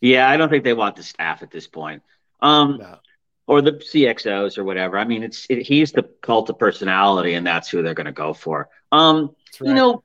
[0.00, 2.02] Yeah, I don't think they want the staff at this point.
[2.40, 2.98] Um, no
[3.46, 4.98] or the CXOs or whatever.
[4.98, 8.12] I mean, it's it, he's the cult of personality, and that's who they're going to
[8.12, 8.68] go for.
[8.90, 9.68] Um, right.
[9.68, 10.04] You know,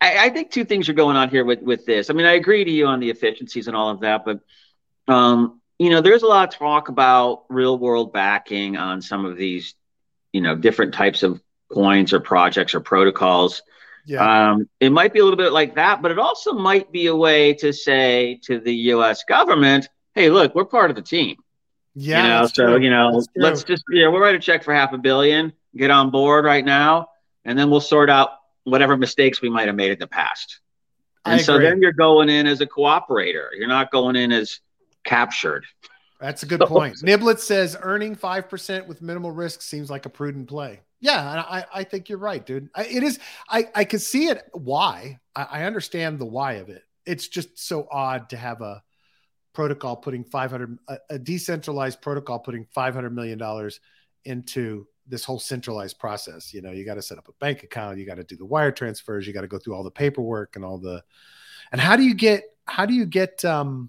[0.00, 2.10] I, I, think two things are going on here with with this.
[2.10, 4.40] I mean, I agree to you on the efficiencies and all of that, but
[5.12, 9.36] um, you know, there's a lot of talk about real world backing on some of
[9.36, 9.74] these,
[10.32, 11.42] you know, different types of
[11.72, 13.62] coins or projects or protocols.
[14.06, 14.52] Yeah.
[14.52, 17.16] Um, it might be a little bit like that, but it also might be a
[17.16, 19.24] way to say to the U.S.
[19.24, 21.36] government, "Hey, look, we're part of the team."
[21.94, 22.22] Yeah.
[22.22, 22.82] You know, so, true.
[22.82, 26.10] you know, let's just, yeah, we'll write a check for half a billion, get on
[26.10, 27.08] board right now,
[27.44, 28.30] and then we'll sort out
[28.64, 30.60] whatever mistakes we might have made in the past.
[31.24, 33.48] And so then you're going in as a cooperator.
[33.56, 34.60] You're not going in as
[35.04, 35.64] captured.
[36.20, 36.96] That's a good so, point.
[36.96, 40.80] Niblet says earning 5% with minimal risk seems like a prudent play.
[41.00, 42.70] Yeah, I, I think you're right, dude.
[42.74, 43.18] I, it is.
[43.48, 44.42] I, I can see it.
[44.52, 45.20] Why?
[45.36, 46.82] I, I understand the why of it.
[47.04, 48.82] It's just so odd to have a
[49.54, 53.80] protocol putting 500 a, a decentralized protocol putting 500 million dollars
[54.24, 56.52] into this whole centralized process.
[56.52, 58.44] You know you got to set up a bank account you got to do the
[58.44, 61.02] wire transfers you got to go through all the paperwork and all the
[61.72, 63.88] and how do you get how do you get um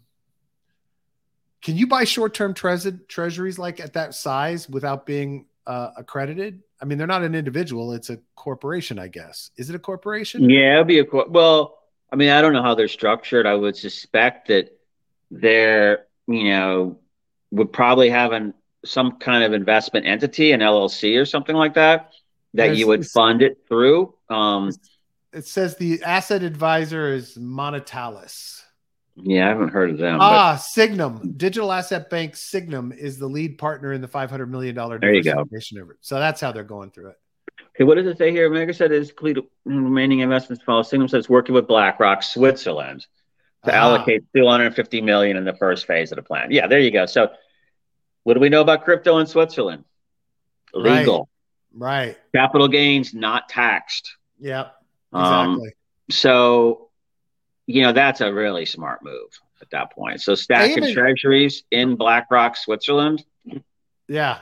[1.62, 6.62] can you buy short-term tre- treasuries like at that size without being uh, accredited?
[6.80, 9.50] I mean they're not an individual it's a corporation i guess.
[9.58, 10.48] Is it a corporation?
[10.48, 11.80] Yeah it'd be a cor- well
[12.12, 13.48] i mean i don't know how they're structured.
[13.48, 14.75] I would suspect that
[15.32, 17.00] there, you know,
[17.52, 18.54] would probably have an
[18.86, 22.12] some kind of investment entity, an LLC or something like that,
[22.54, 24.14] that There's, you would fund it through.
[24.30, 24.72] Um,
[25.34, 28.62] it says the asset advisor is Monetalis.
[29.18, 30.18] Yeah, I haven't heard of them.
[30.22, 30.60] Ah, but...
[30.60, 35.24] Sygnum, Digital Asset Bank Sygnum is the lead partner in the $500 million there you
[35.24, 35.46] go.
[35.54, 35.98] Effort.
[36.02, 37.20] So that's how they're going through it.
[37.76, 38.50] Okay, what does it say here?
[38.50, 40.82] Mega said is complete remaining investments follow.
[40.82, 43.06] Sygnum says working with BlackRock, Switzerland
[43.66, 43.88] to uh-huh.
[43.88, 46.52] allocate 250 million in the first phase of the plan.
[46.52, 47.06] Yeah, there you go.
[47.06, 47.30] So,
[48.24, 49.84] what do we know about crypto in Switzerland?
[50.74, 51.30] Legal.
[51.74, 52.08] Right.
[52.08, 52.18] right.
[52.34, 54.16] Capital gains not taxed.
[54.40, 54.76] Yep.
[55.14, 55.68] Um, exactly.
[55.68, 55.74] Um,
[56.12, 56.90] so,
[57.68, 60.22] you know, that's a really smart move at that point.
[60.22, 60.94] So, stacking Amen.
[60.94, 63.24] treasuries in BlackRock, Switzerland.
[64.08, 64.40] Yeah.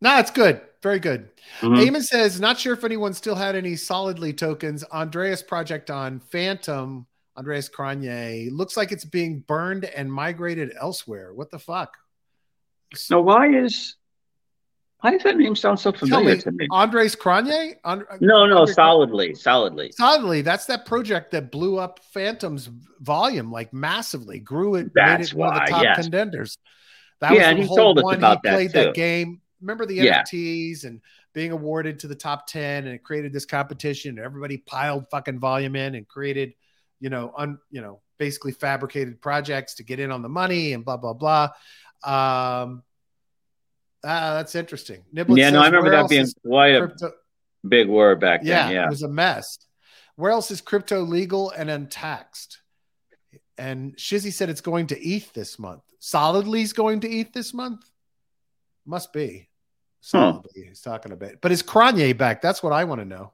[0.00, 0.60] No, it's good.
[0.82, 1.28] Very good.
[1.60, 4.82] mm says, not sure if anyone still had any solidly tokens.
[4.92, 11.32] Andreas project on Fantom Andre Cronje looks like it's being burned and migrated elsewhere.
[11.32, 11.96] What the fuck?
[12.94, 13.96] So why is
[15.02, 16.68] why does that name sound so familiar me, to me?
[16.70, 17.74] Andre Cronje?
[17.84, 20.42] And, no, no, Andres solidly, solidly, solidly.
[20.42, 22.70] That's that project that blew up Fantom's
[23.00, 26.02] volume like massively, grew it, That's made it one of the top yes.
[26.02, 26.56] contenders.
[27.20, 29.40] That yeah, was the and he told us about he played that, that game.
[29.60, 30.22] Remember the yeah.
[30.22, 31.00] NFTs and
[31.32, 34.20] being awarded to the top 10 and it created this competition.
[34.20, 36.52] Everybody piled fucking volume in and created
[37.02, 40.84] you know, un, you know, basically fabricated projects to get in on the money and
[40.84, 41.44] blah blah blah.
[42.04, 42.84] Um,
[44.04, 45.04] ah, that's interesting.
[45.12, 48.66] Niblet yeah, says, no, I remember that being quite crypto- a big word back yeah,
[48.66, 48.76] then.
[48.76, 49.58] Yeah, it was a mess.
[50.14, 52.60] Where else is crypto legal and untaxed?
[53.58, 55.82] And Shizzy said it's going to ETH this month.
[55.98, 57.84] Solidly's going to ETH this month.
[58.86, 59.48] Must be.
[60.00, 60.68] Solidly, huh.
[60.68, 61.32] he's talking about.
[61.40, 62.40] But is Cronje back?
[62.40, 63.32] That's what I want to know.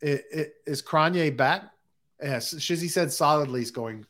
[0.00, 1.73] It, it, is Cronje back?
[2.22, 4.06] Yes, Shizzy said solidly he's going.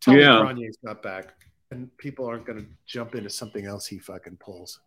[0.00, 0.42] Tell yeah.
[0.42, 1.34] me Cronje's not back,
[1.70, 4.80] and people aren't going to jump into something else he fucking pulls.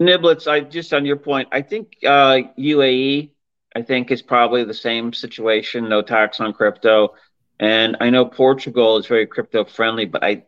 [0.00, 3.32] Niblets, I just on your point, I think uh, UAE,
[3.76, 5.88] I think is probably the same situation.
[5.88, 7.14] No tax on crypto,
[7.60, 10.44] and I know Portugal is very crypto friendly, but I,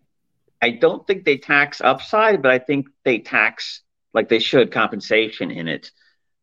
[0.63, 3.83] I don't think they tax upside, but I think they tax
[4.15, 5.91] like they should compensation in it.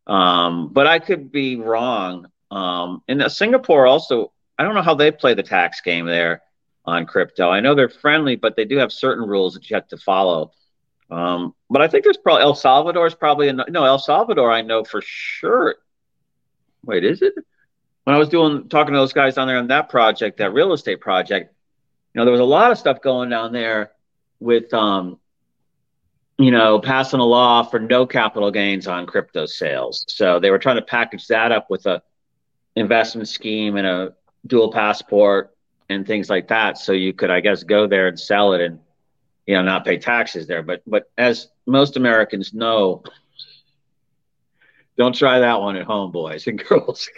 [0.07, 2.27] Um, but I could be wrong.
[2.51, 6.41] Um, and Singapore also, I don't know how they play the tax game there
[6.85, 7.49] on crypto.
[7.49, 10.51] I know they're friendly, but they do have certain rules that you have to follow.
[11.11, 14.51] Um, but I think there's probably El Salvador is probably a, no El Salvador.
[14.51, 15.75] I know for sure.
[16.85, 17.33] Wait, is it?
[18.03, 20.73] When I was doing talking to those guys down there on that project, that real
[20.73, 21.53] estate project,
[22.13, 23.91] you know, there was a lot of stuff going down there
[24.39, 25.19] with um,
[26.39, 30.05] you know, passing a law for no capital gains on crypto sales.
[30.07, 32.01] So they were trying to package that up with a
[32.79, 34.13] investment scheme and a
[34.47, 35.55] dual passport
[35.89, 36.77] and things like that.
[36.77, 38.79] So you could, I guess, go there and sell it and
[39.45, 40.63] you know not pay taxes there.
[40.63, 43.03] But but as most Americans know,
[44.97, 47.09] don't try that one at home, boys and girls,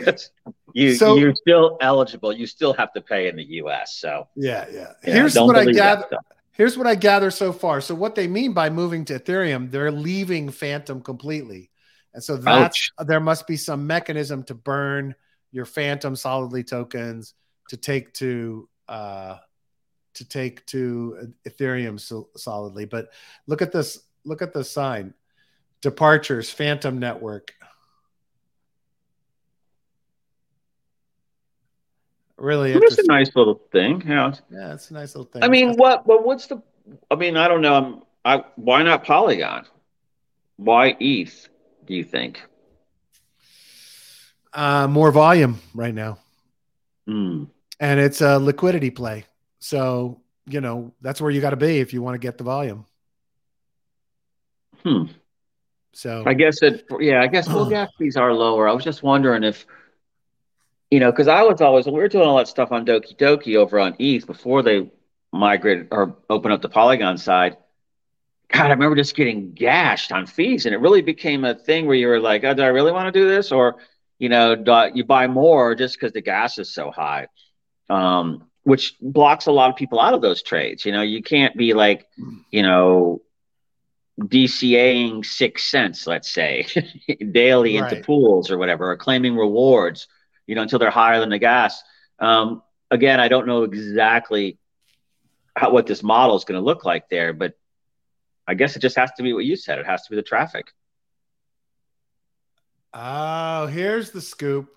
[0.73, 2.31] you so, you're still eligible.
[2.31, 3.95] You still have to pay in the U.S.
[3.95, 4.93] So yeah, yeah.
[5.03, 6.07] Here's what I gather.
[6.53, 7.81] Here's what I gather so far.
[7.81, 11.69] So what they mean by moving to Ethereum, they're leaving Fantom completely,
[12.13, 13.07] and so that's Ouch.
[13.07, 15.15] there must be some mechanism to burn
[15.51, 17.33] your Fantom solidly tokens
[17.69, 19.37] to take to uh,
[20.13, 22.85] to take to Ethereum so, solidly.
[22.85, 23.09] But
[23.47, 23.99] look at this.
[24.23, 25.13] Look at the sign.
[25.81, 27.53] Departures, Fantom Network.
[32.37, 34.03] Really, it's a nice little thing.
[34.07, 35.43] Yeah, yeah, it's a nice little thing.
[35.43, 36.07] I mean, what?
[36.07, 36.61] But what's the?
[37.11, 37.75] I mean, I don't know.
[37.75, 39.65] I'm, I why not Polygon?
[40.57, 41.49] Why ETH?
[41.85, 42.41] Do you think?
[44.53, 46.17] Uh, more volume right now,
[47.07, 47.47] mm.
[47.79, 49.25] and it's a liquidity play.
[49.59, 52.43] So you know that's where you got to be if you want to get the
[52.43, 52.85] volume.
[54.83, 55.03] Hmm.
[55.93, 56.85] So I guess it.
[56.99, 58.67] Yeah, I guess well, gas fees are lower.
[58.67, 59.65] I was just wondering if
[60.89, 63.55] you know, because I was always we were doing all that stuff on Doki Doki
[63.55, 64.91] over on ETH before they
[65.31, 67.57] migrated or opened up the Polygon side.
[68.49, 71.95] God, I remember just getting gashed on fees, and it really became a thing where
[71.95, 73.77] you were like, "Oh, do I really want to do this?" Or,
[74.21, 74.53] you know,
[74.93, 77.27] you buy more just because the gas is so high,
[77.89, 80.85] um, which blocks a lot of people out of those trades.
[80.85, 82.05] You know, you can't be like,
[82.51, 83.23] you know,
[84.19, 86.67] DCAing six cents, let's say,
[87.31, 87.91] daily right.
[87.91, 90.07] into pools or whatever, or claiming rewards
[90.45, 91.81] you know, until they're higher than the gas.
[92.19, 92.61] Um,
[92.91, 94.59] again, I don't know exactly
[95.55, 97.53] how, what this model is going to look like there, but
[98.47, 99.79] I guess it just has to be what you said.
[99.79, 100.67] It has to be the traffic.
[102.93, 104.69] Oh, here's the scoop.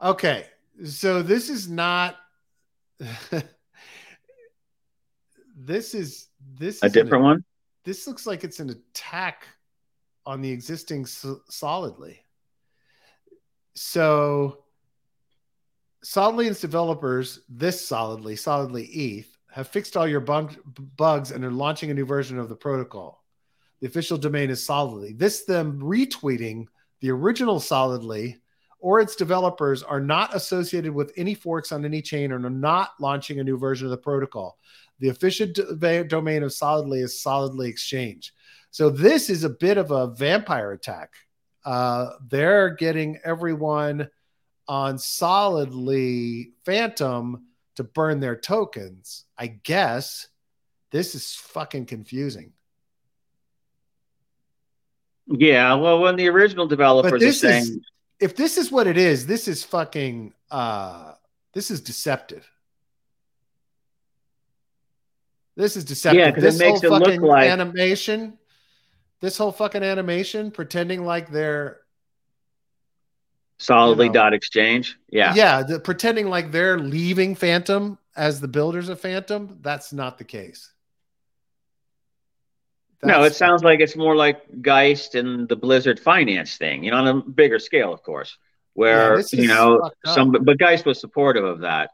[0.00, 0.46] Okay,
[0.84, 2.16] so this is not.
[5.56, 6.28] this is
[6.58, 7.44] this a is different an, one.
[7.84, 9.46] This looks like it's an attack
[10.24, 12.20] on the existing solidly.
[13.74, 14.64] So
[16.02, 20.56] Solidly and developers, this solidly, solidly ETH, have fixed all your bug,
[20.96, 23.17] bugs and are launching a new version of the protocol.
[23.80, 25.12] The official domain is solidly.
[25.12, 26.66] This them retweeting
[27.00, 28.38] the original solidly
[28.80, 32.90] or its developers are not associated with any forks on any chain and are not
[33.00, 34.58] launching a new version of the protocol.
[35.00, 35.48] The official
[36.04, 38.34] domain of solidly is solidly exchange.
[38.70, 41.14] So this is a bit of a vampire attack
[41.68, 44.08] uh, they're getting everyone
[44.66, 49.26] on solidly Fantom to burn their tokens.
[49.36, 50.28] I guess
[50.90, 52.54] this is fucking confusing.
[55.28, 57.78] Yeah, well, when the original developers are saying, is,
[58.18, 61.12] if this is what it is, this is fucking, uh,
[61.52, 62.48] this is deceptive.
[65.56, 66.20] This is deceptive.
[66.20, 68.38] Yeah, because it makes it look like animation
[69.20, 71.80] this whole fucking animation pretending like they're
[73.58, 78.48] solidly you know, dot exchange yeah yeah the, pretending like they're leaving Fantom as the
[78.48, 79.58] builders of Fantom.
[79.62, 80.72] that's not the case
[83.02, 86.96] no it sounds like it's more like geist and the blizzard finance thing you know
[86.96, 88.36] on a bigger scale of course
[88.74, 91.90] where yeah, you know some but geist was supportive of that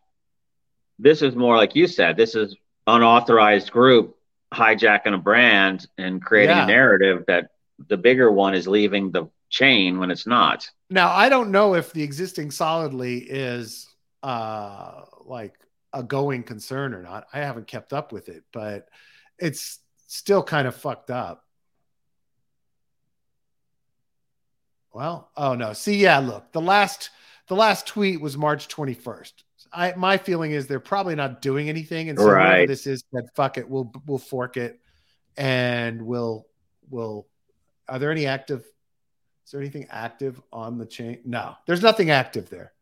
[0.98, 4.16] this is more like you said this is unauthorized group
[4.54, 6.64] hijacking a brand and creating yeah.
[6.64, 7.50] a narrative that
[7.88, 10.68] the bigger one is leaving the chain when it's not.
[10.90, 13.88] Now, I don't know if the existing solidly is
[14.22, 15.54] uh like
[15.92, 17.26] a going concern or not.
[17.32, 18.88] I haven't kept up with it, but
[19.38, 19.78] it's
[20.14, 21.44] still kind of fucked up.
[24.92, 25.72] Well, oh no.
[25.72, 27.10] See, yeah, look, the last
[27.48, 29.32] the last tweet was March 21st.
[29.72, 32.68] I my feeling is they're probably not doing anything, and so right.
[32.68, 34.80] this is said, fuck it, we'll we'll fork it,
[35.36, 36.46] and we'll
[36.88, 37.26] we'll.
[37.88, 38.60] Are there any active?
[39.44, 41.18] Is there anything active on the chain?
[41.24, 42.72] No, there's nothing active there,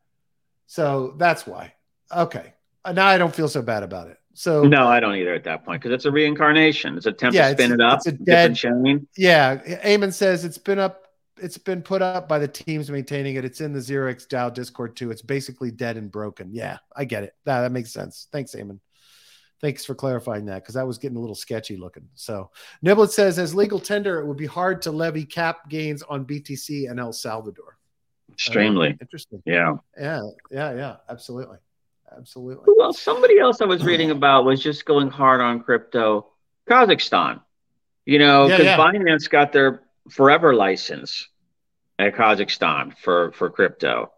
[0.66, 1.72] so that's why.
[2.14, 2.53] Okay,
[2.85, 4.18] uh, now I don't feel so bad about it.
[4.35, 6.97] So no, I don't either at that point because it's a reincarnation.
[6.97, 7.99] It's a attempt yeah, to spin it up.
[7.99, 9.07] It's a dead chain.
[9.16, 11.03] Yeah, Eamon says it's been up
[11.39, 13.45] it's been put up by the teams maintaining it.
[13.45, 15.11] It's in the Zero X DAO Discord too.
[15.11, 16.51] It's basically dead and broken.
[16.53, 17.35] Yeah, I get it.
[17.45, 18.28] That, that makes sense.
[18.33, 18.78] Thanks, Eamon.
[19.61, 22.09] Thanks for clarifying that because that was getting a little sketchy looking.
[22.14, 22.51] So
[22.85, 26.91] Niblet says, as legal tender, it would be hard to levy cap gains on BTC
[26.91, 27.78] and El Salvador.
[28.33, 29.43] Extremely uh, interesting.
[29.45, 29.76] Yeah.
[29.97, 30.22] Yeah.
[30.51, 30.74] Yeah.
[30.74, 30.97] Yeah.
[31.09, 31.59] Absolutely.
[32.17, 32.75] Absolutely.
[32.77, 36.29] Well, somebody else I was reading about was just going hard on crypto.
[36.69, 37.41] Kazakhstan.
[38.05, 38.93] You know, because yeah, yeah.
[38.93, 41.29] Binance got their forever license
[41.99, 44.11] at Kazakhstan for for crypto.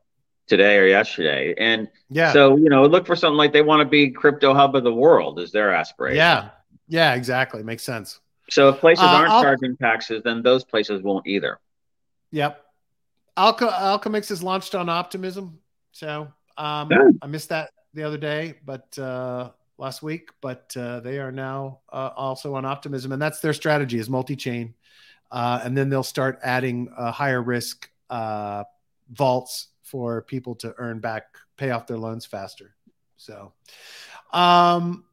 [0.47, 1.55] today or yesterday.
[1.59, 4.77] And yeah, so you know, look for something like they want to be crypto hub
[4.77, 6.17] of the world is their aspiration.
[6.17, 6.51] Yeah,
[6.89, 7.63] yeah, exactly.
[7.63, 8.21] Makes sense.
[8.51, 11.59] So if places uh, aren't I'll, charging taxes, then those places won't either.
[12.33, 12.61] Yep.
[13.37, 15.59] Alka Alchemix is launched on Optimism.
[15.93, 17.11] So um, yeah.
[17.23, 21.79] I missed that the other day, but uh, last week, but uh, they are now
[21.93, 24.75] uh, also on Optimism, and that's their strategy is multi-chain,
[25.31, 28.65] uh, and then they'll start adding higher risk uh,
[29.11, 32.75] vaults for people to earn back, pay off their loans faster.
[33.17, 33.53] So,
[34.33, 35.05] um,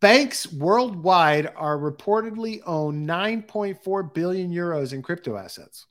[0.00, 5.86] banks worldwide are reportedly own 9.4 billion euros in crypto assets,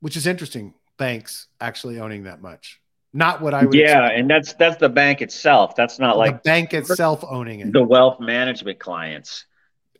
[0.00, 0.74] which is interesting.
[0.98, 2.80] Banks actually owning that much.
[3.12, 3.74] Not what I would.
[3.74, 4.18] Yeah, expect.
[4.18, 5.74] and that's that's the bank itself.
[5.74, 7.72] That's not like the bank itself owning it.
[7.72, 9.46] The wealth management clients,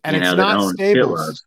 [0.05, 1.45] and it's know, not stables.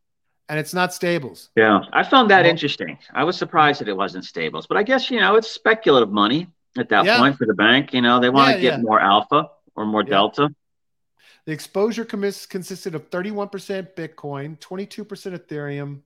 [0.50, 1.50] And it's not stables.
[1.56, 2.98] Yeah, I found that well, interesting.
[3.14, 6.48] I was surprised that it wasn't stables, but I guess you know it's speculative money
[6.78, 7.20] at that yeah.
[7.20, 7.94] point for the bank.
[7.94, 8.84] You know, they want to yeah, get yeah.
[8.84, 10.50] more alpha or more delta.
[11.46, 13.50] The exposure consisted of 31%
[13.96, 16.02] Bitcoin, 22% Ethereum,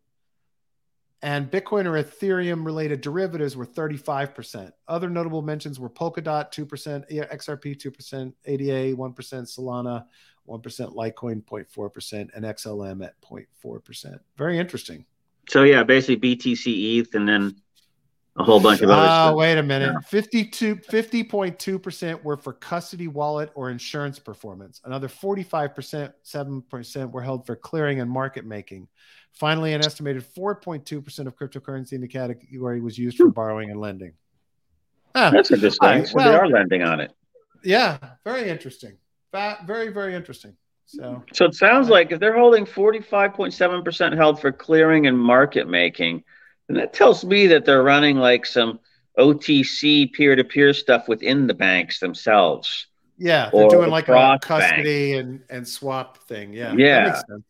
[1.26, 4.72] and Bitcoin or Ethereum related derivatives were 35%.
[4.88, 10.06] Other notable mentions were Polkadot 2%, XRP 2%, ADA 1%, Solana
[10.48, 14.20] 1%, Litecoin 0.4%, and XLM at 0.4%.
[14.38, 15.04] Very interesting.
[15.50, 17.56] So yeah, basically BTC ETH and then
[18.38, 19.36] a whole bunch of other uh, stuff.
[19.36, 19.94] Wait a minute.
[19.94, 20.00] Yeah.
[20.08, 24.82] 52, 50.2% were for custody wallet or insurance performance.
[24.84, 28.88] Another 45%, 7% were held for clearing and market making.
[29.32, 34.14] Finally, an estimated 4.2% of cryptocurrency in the category was used for borrowing and lending.
[35.14, 35.88] Ah, That's interesting.
[35.88, 37.12] Right, so well, they are lending on it.
[37.64, 38.98] Yeah, very interesting.
[39.32, 40.56] Very, very interesting.
[40.86, 46.24] So, so it sounds like if they're holding 45.7% held for clearing and market making,
[46.68, 48.80] then that tells me that they're running like some
[49.18, 52.88] OTC peer to peer stuff within the banks themselves.
[53.18, 56.54] Yeah, they're doing like a custody and, and swap thing.
[56.54, 56.74] Yeah.
[56.76, 57.22] Yeah.
[57.28, 57.44] That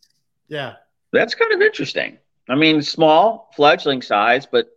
[0.47, 0.73] yeah
[1.11, 2.17] that's kind of interesting.
[2.47, 4.69] I mean, small fledgling size, but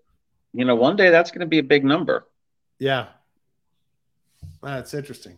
[0.54, 2.26] you know, one day that's going to be a big number.
[2.78, 3.08] Yeah,
[4.62, 5.36] that's interesting.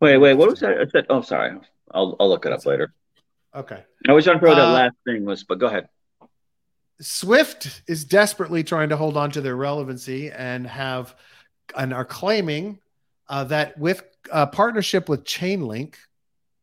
[0.00, 0.80] Wait, wait, what was that?
[0.80, 1.58] I said, oh, sorry.
[1.90, 2.94] I'll I'll look it up later.
[3.54, 3.84] Okay.
[4.08, 5.88] I was trying to throw that uh, last thing was, but go ahead.
[7.00, 11.14] Swift is desperately trying to hold on to their relevancy and have
[11.76, 12.78] and are claiming
[13.28, 15.94] uh, that with a partnership with Chainlink,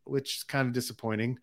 [0.05, 1.37] which is kind of disappointing,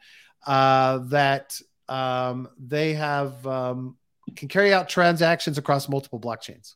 [0.46, 3.96] uh, that um, they have um,
[4.36, 6.74] can carry out transactions across multiple blockchains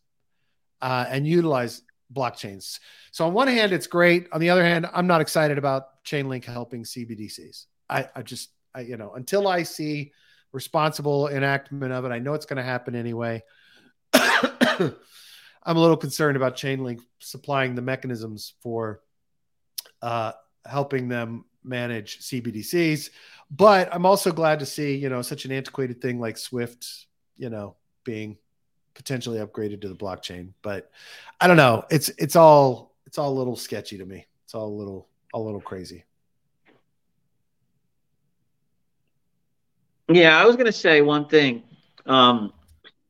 [0.80, 1.82] uh, and utilize
[2.12, 2.78] blockchains.
[3.10, 4.28] So on one hand, it's great.
[4.32, 7.66] On the other hand, I'm not excited about Chainlink helping CBDCs.
[7.88, 10.12] I, I just, I, you know, until I see
[10.52, 13.42] responsible enactment of it, I know it's going to happen anyway.
[14.14, 19.00] I'm a little concerned about Chainlink supplying the mechanisms for
[20.00, 20.32] uh,
[20.64, 23.10] helping them manage CBDCs.
[23.50, 27.50] But I'm also glad to see, you know, such an antiquated thing like Swift, you
[27.50, 28.38] know, being
[28.94, 30.52] potentially upgraded to the blockchain.
[30.62, 30.90] But
[31.40, 31.84] I don't know.
[31.90, 34.26] It's it's all it's all a little sketchy to me.
[34.44, 36.04] It's all a little a little crazy.
[40.14, 41.62] Yeah, I was going to say one thing.
[42.06, 42.52] Um,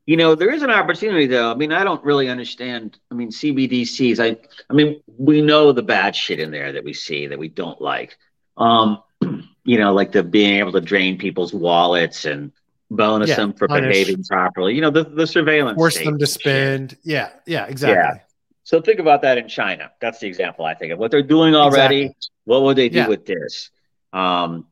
[0.06, 1.50] you know, there is an opportunity though.
[1.50, 2.98] I mean, I don't really understand.
[3.10, 4.18] I mean, CBDCs.
[4.18, 4.36] I,
[4.68, 7.80] I mean, we know the bad shit in there that we see that we don't
[7.80, 8.16] like.
[8.56, 9.02] Um,
[9.64, 12.52] you know, like the being able to drain people's wallets and
[12.90, 13.92] bonus yeah, them for punish.
[13.92, 14.74] behaving properly.
[14.74, 15.76] You know, the, the surveillance.
[15.76, 16.96] Force them to spend.
[17.02, 17.96] Yeah, yeah, exactly.
[17.96, 18.24] Yeah.
[18.64, 19.90] So think about that in China.
[20.00, 20.98] That's the example I think of.
[20.98, 22.30] What they're doing already, exactly.
[22.44, 23.08] what would they do yeah.
[23.08, 23.70] with this?
[24.12, 24.66] Um,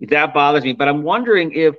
[0.00, 0.72] that bothers me.
[0.72, 1.76] But I'm wondering if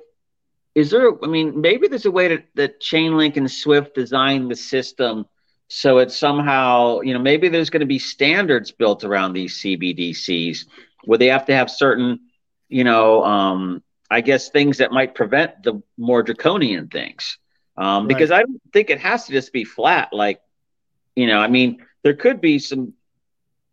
[0.75, 4.55] is there I mean, maybe there's a way to, that Chainlink and Swift design the
[4.55, 5.25] system
[5.69, 10.65] so it's somehow, you know, maybe there's going to be standards built around these CBDCs
[11.03, 12.21] where they have to have certain,
[12.69, 17.37] you know, um, I guess things that might prevent the more draconian things.
[17.75, 18.07] Um, right.
[18.07, 20.13] Because I don't think it has to just be flat.
[20.13, 20.39] Like,
[21.15, 22.93] you know, I mean, there could be some,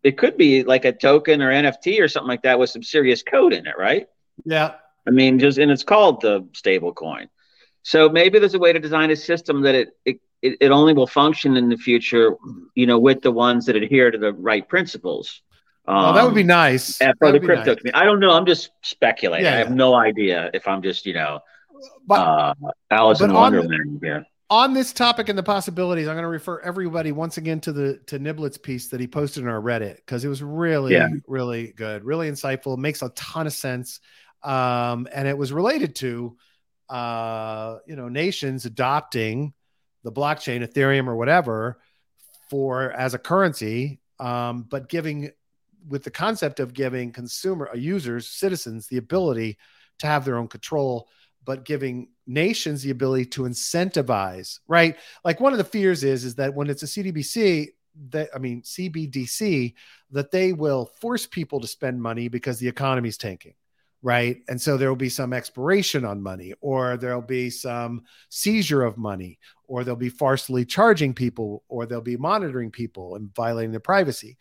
[0.03, 3.23] it could be like a token or NFT or something like that with some serious
[3.23, 4.07] code in it, right?
[4.43, 4.73] Yeah.
[5.07, 7.29] I mean, just, and it's called the stable coin.
[7.83, 11.07] So maybe there's a way to design a system that it, it, it only will
[11.07, 12.35] function in the future,
[12.73, 15.41] you know, with the ones that adhere to the right principles.
[15.87, 16.97] Um, that would be um, nice.
[16.97, 17.93] For the crypto nice.
[17.93, 18.31] I don't know.
[18.31, 19.45] I'm just speculating.
[19.45, 19.75] Yeah, I have yeah.
[19.75, 21.41] no idea if I'm just, you know,
[22.07, 22.53] but, uh,
[22.89, 24.25] Alice in Wonderland here.
[24.49, 27.99] On this topic and the possibilities, I'm going to refer everybody once again to the
[28.07, 31.07] to Niblet's piece that he posted in our Reddit because it was really, yeah.
[31.27, 32.77] really good, really insightful.
[32.77, 33.99] Makes a ton of sense,
[34.45, 36.37] um, and it was related to,
[36.89, 39.53] uh, you know, nations adopting
[40.03, 41.79] the blockchain, Ethereum or whatever,
[42.49, 45.31] for as a currency, um, but giving
[45.87, 49.57] with the concept of giving consumer uh, users, citizens, the ability
[49.99, 51.09] to have their own control,
[51.43, 54.95] but giving nations the ability to incentivize, right?
[55.23, 57.69] Like one of the fears is is that when it's a CDBC,
[58.09, 59.73] that I mean CBDC,
[60.11, 63.55] that they will force people to spend money because the economy's tanking
[64.01, 64.41] right?
[64.47, 68.97] And so there will be some expiration on money, or there'll be some seizure of
[68.97, 73.79] money, or they'll be falsely charging people, or they'll be monitoring people and violating their
[73.79, 74.37] privacy.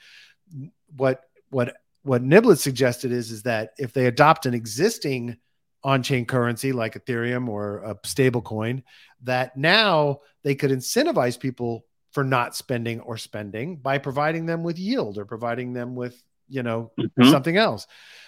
[0.97, 5.39] What what what Niblet suggested is is that if they adopt an existing
[5.83, 8.83] on-chain currency like Ethereum or a stable coin,
[9.23, 14.79] that now they could incentivize people for not spending or spending by providing them with
[14.79, 17.31] yield or providing them with you know mm-hmm.
[17.31, 17.87] something else.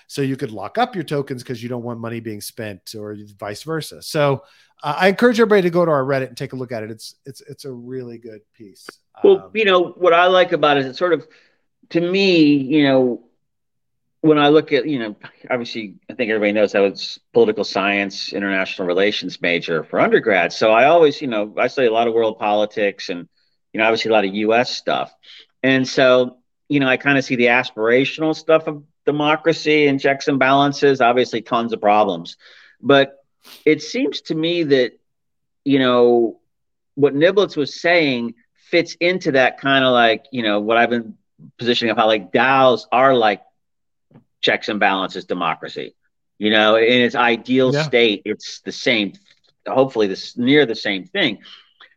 [0.09, 3.17] So you could lock up your tokens because you don't want money being spent or
[3.39, 4.03] vice versa.
[4.03, 4.45] So
[4.83, 6.91] uh, i encourage everybody to go to our reddit and take a look at it.
[6.91, 8.87] It's it's it's a really good piece.
[9.25, 11.27] Well um, you know what i like about it is it sort of
[11.91, 13.23] to me you know
[14.21, 15.17] when i look at you know
[15.51, 20.53] obviously i think everybody knows i was political science international relations major for undergrad.
[20.53, 23.29] So i always you know i study a lot of world politics and
[23.73, 25.15] you know obviously a lot of us stuff.
[25.63, 26.39] And so
[26.69, 31.01] you know, I kind of see the aspirational stuff of democracy and checks and balances,
[31.01, 32.37] obviously tons of problems.
[32.81, 33.25] But
[33.65, 34.99] it seems to me that,
[35.65, 36.41] you know,
[36.95, 41.17] what Niblets was saying fits into that kind of like, you know, what I've been
[41.59, 43.43] positioning of how like DAOs are like
[44.41, 45.95] checks and balances democracy.
[46.39, 47.83] You know, in its ideal yeah.
[47.83, 49.15] state, it's the same,
[49.67, 51.39] hopefully this near the same thing.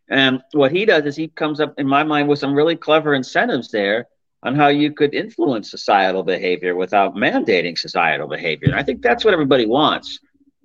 [0.08, 3.14] And what he does is he comes up in my mind with some really clever
[3.14, 4.08] incentives there
[4.44, 8.70] on how you could influence societal behavior without mandating societal behavior.
[8.70, 10.20] And I think that's what everybody wants.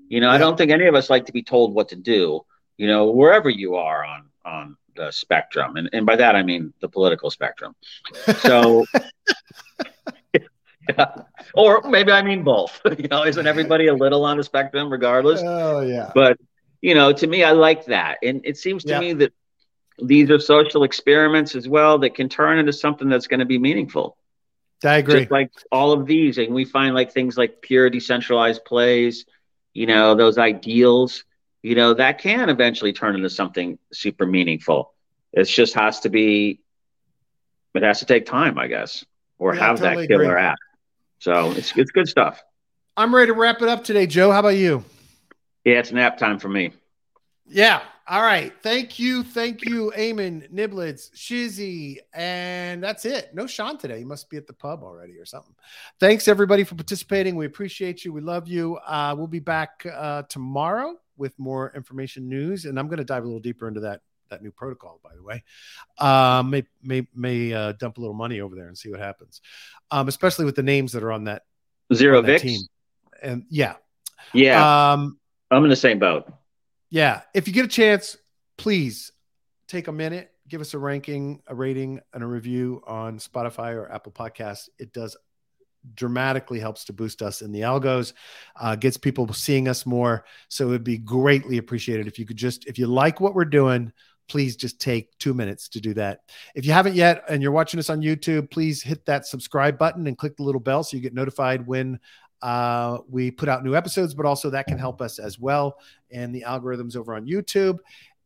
[0.08, 0.30] You know.
[0.30, 2.42] I don't think any of us like to be told what to do,
[2.76, 5.76] you know, wherever you are on on the spectrum.
[5.76, 7.74] And and by that I mean the political spectrum.
[8.38, 8.84] So
[10.88, 11.06] yeah.
[11.54, 12.80] Or maybe I mean both.
[12.98, 15.40] you know, isn't everybody a little on the spectrum regardless?
[15.42, 16.12] Oh yeah.
[16.14, 16.38] But
[16.80, 18.18] you know, to me I like that.
[18.22, 19.00] And it seems to yeah.
[19.00, 19.32] me that
[19.98, 23.58] these are social experiments as well that can turn into something that's going to be
[23.58, 24.16] meaningful.
[24.84, 25.20] I agree.
[25.20, 29.24] Just like all of these, and we find like things like pure decentralized plays,
[29.72, 31.24] you know, those ideals,
[31.62, 34.92] you know, that can eventually turn into something super meaningful.
[35.32, 36.60] It just has to be,
[37.74, 39.04] it has to take time, I guess,
[39.38, 40.42] or yeah, have totally that killer agree.
[40.42, 40.58] app.
[41.18, 42.42] So it's it's good stuff.
[42.96, 44.30] I'm ready to wrap it up today, Joe.
[44.30, 44.84] How about you?
[45.64, 46.72] Yeah, it's nap time for me.
[47.46, 48.52] Yeah, all right.
[48.62, 49.22] Thank you.
[49.22, 51.98] Thank you, Eamon, Niblets, Shizzy.
[52.12, 53.34] And that's it.
[53.34, 53.98] No Sean today.
[53.98, 55.54] He must be at the pub already or something.
[56.00, 57.34] Thanks, everybody, for participating.
[57.34, 58.12] We appreciate you.
[58.12, 58.76] We love you.
[58.76, 62.66] Uh, we'll be back uh, tomorrow with more information news.
[62.66, 65.22] And I'm going to dive a little deeper into that that new protocol, by the
[65.22, 65.42] way.
[65.98, 69.40] Uh, may may, may uh, dump a little money over there and see what happens,
[69.90, 71.44] um, especially with the names that are on that
[71.94, 72.60] zero on that team.
[73.22, 73.76] And yeah.
[74.34, 74.92] Yeah.
[74.92, 75.18] Um,
[75.50, 76.30] I'm in the same boat
[76.94, 78.16] yeah, if you get a chance,
[78.56, 79.10] please
[79.66, 83.90] take a minute, give us a ranking, a rating, and a review on Spotify or
[83.90, 84.68] Apple Podcasts.
[84.78, 85.16] It does
[85.96, 88.12] dramatically helps to boost us in the algos,
[88.60, 90.24] uh, gets people seeing us more.
[90.48, 93.44] So it would be greatly appreciated if you could just, if you like what we're
[93.44, 93.92] doing,
[94.28, 96.20] please just take two minutes to do that.
[96.54, 100.06] If you haven't yet and you're watching us on YouTube, please hit that subscribe button
[100.06, 101.98] and click the little bell so you get notified when
[102.42, 105.78] uh, we put out new episodes, but also that can help us as well.
[106.10, 107.78] And the algorithms over on YouTube.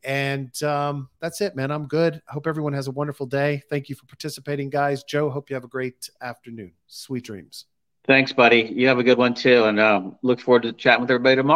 [0.04, 1.70] And um, that's it, man.
[1.70, 2.22] I'm good.
[2.28, 3.62] Hope everyone has a wonderful day.
[3.68, 5.02] Thank you for participating, guys.
[5.04, 6.72] Joe, hope you have a great afternoon.
[6.86, 7.66] Sweet dreams.
[8.06, 8.72] Thanks, buddy.
[8.74, 9.64] You have a good one too.
[9.64, 11.46] And um, look forward to chatting with everybody tomorrow.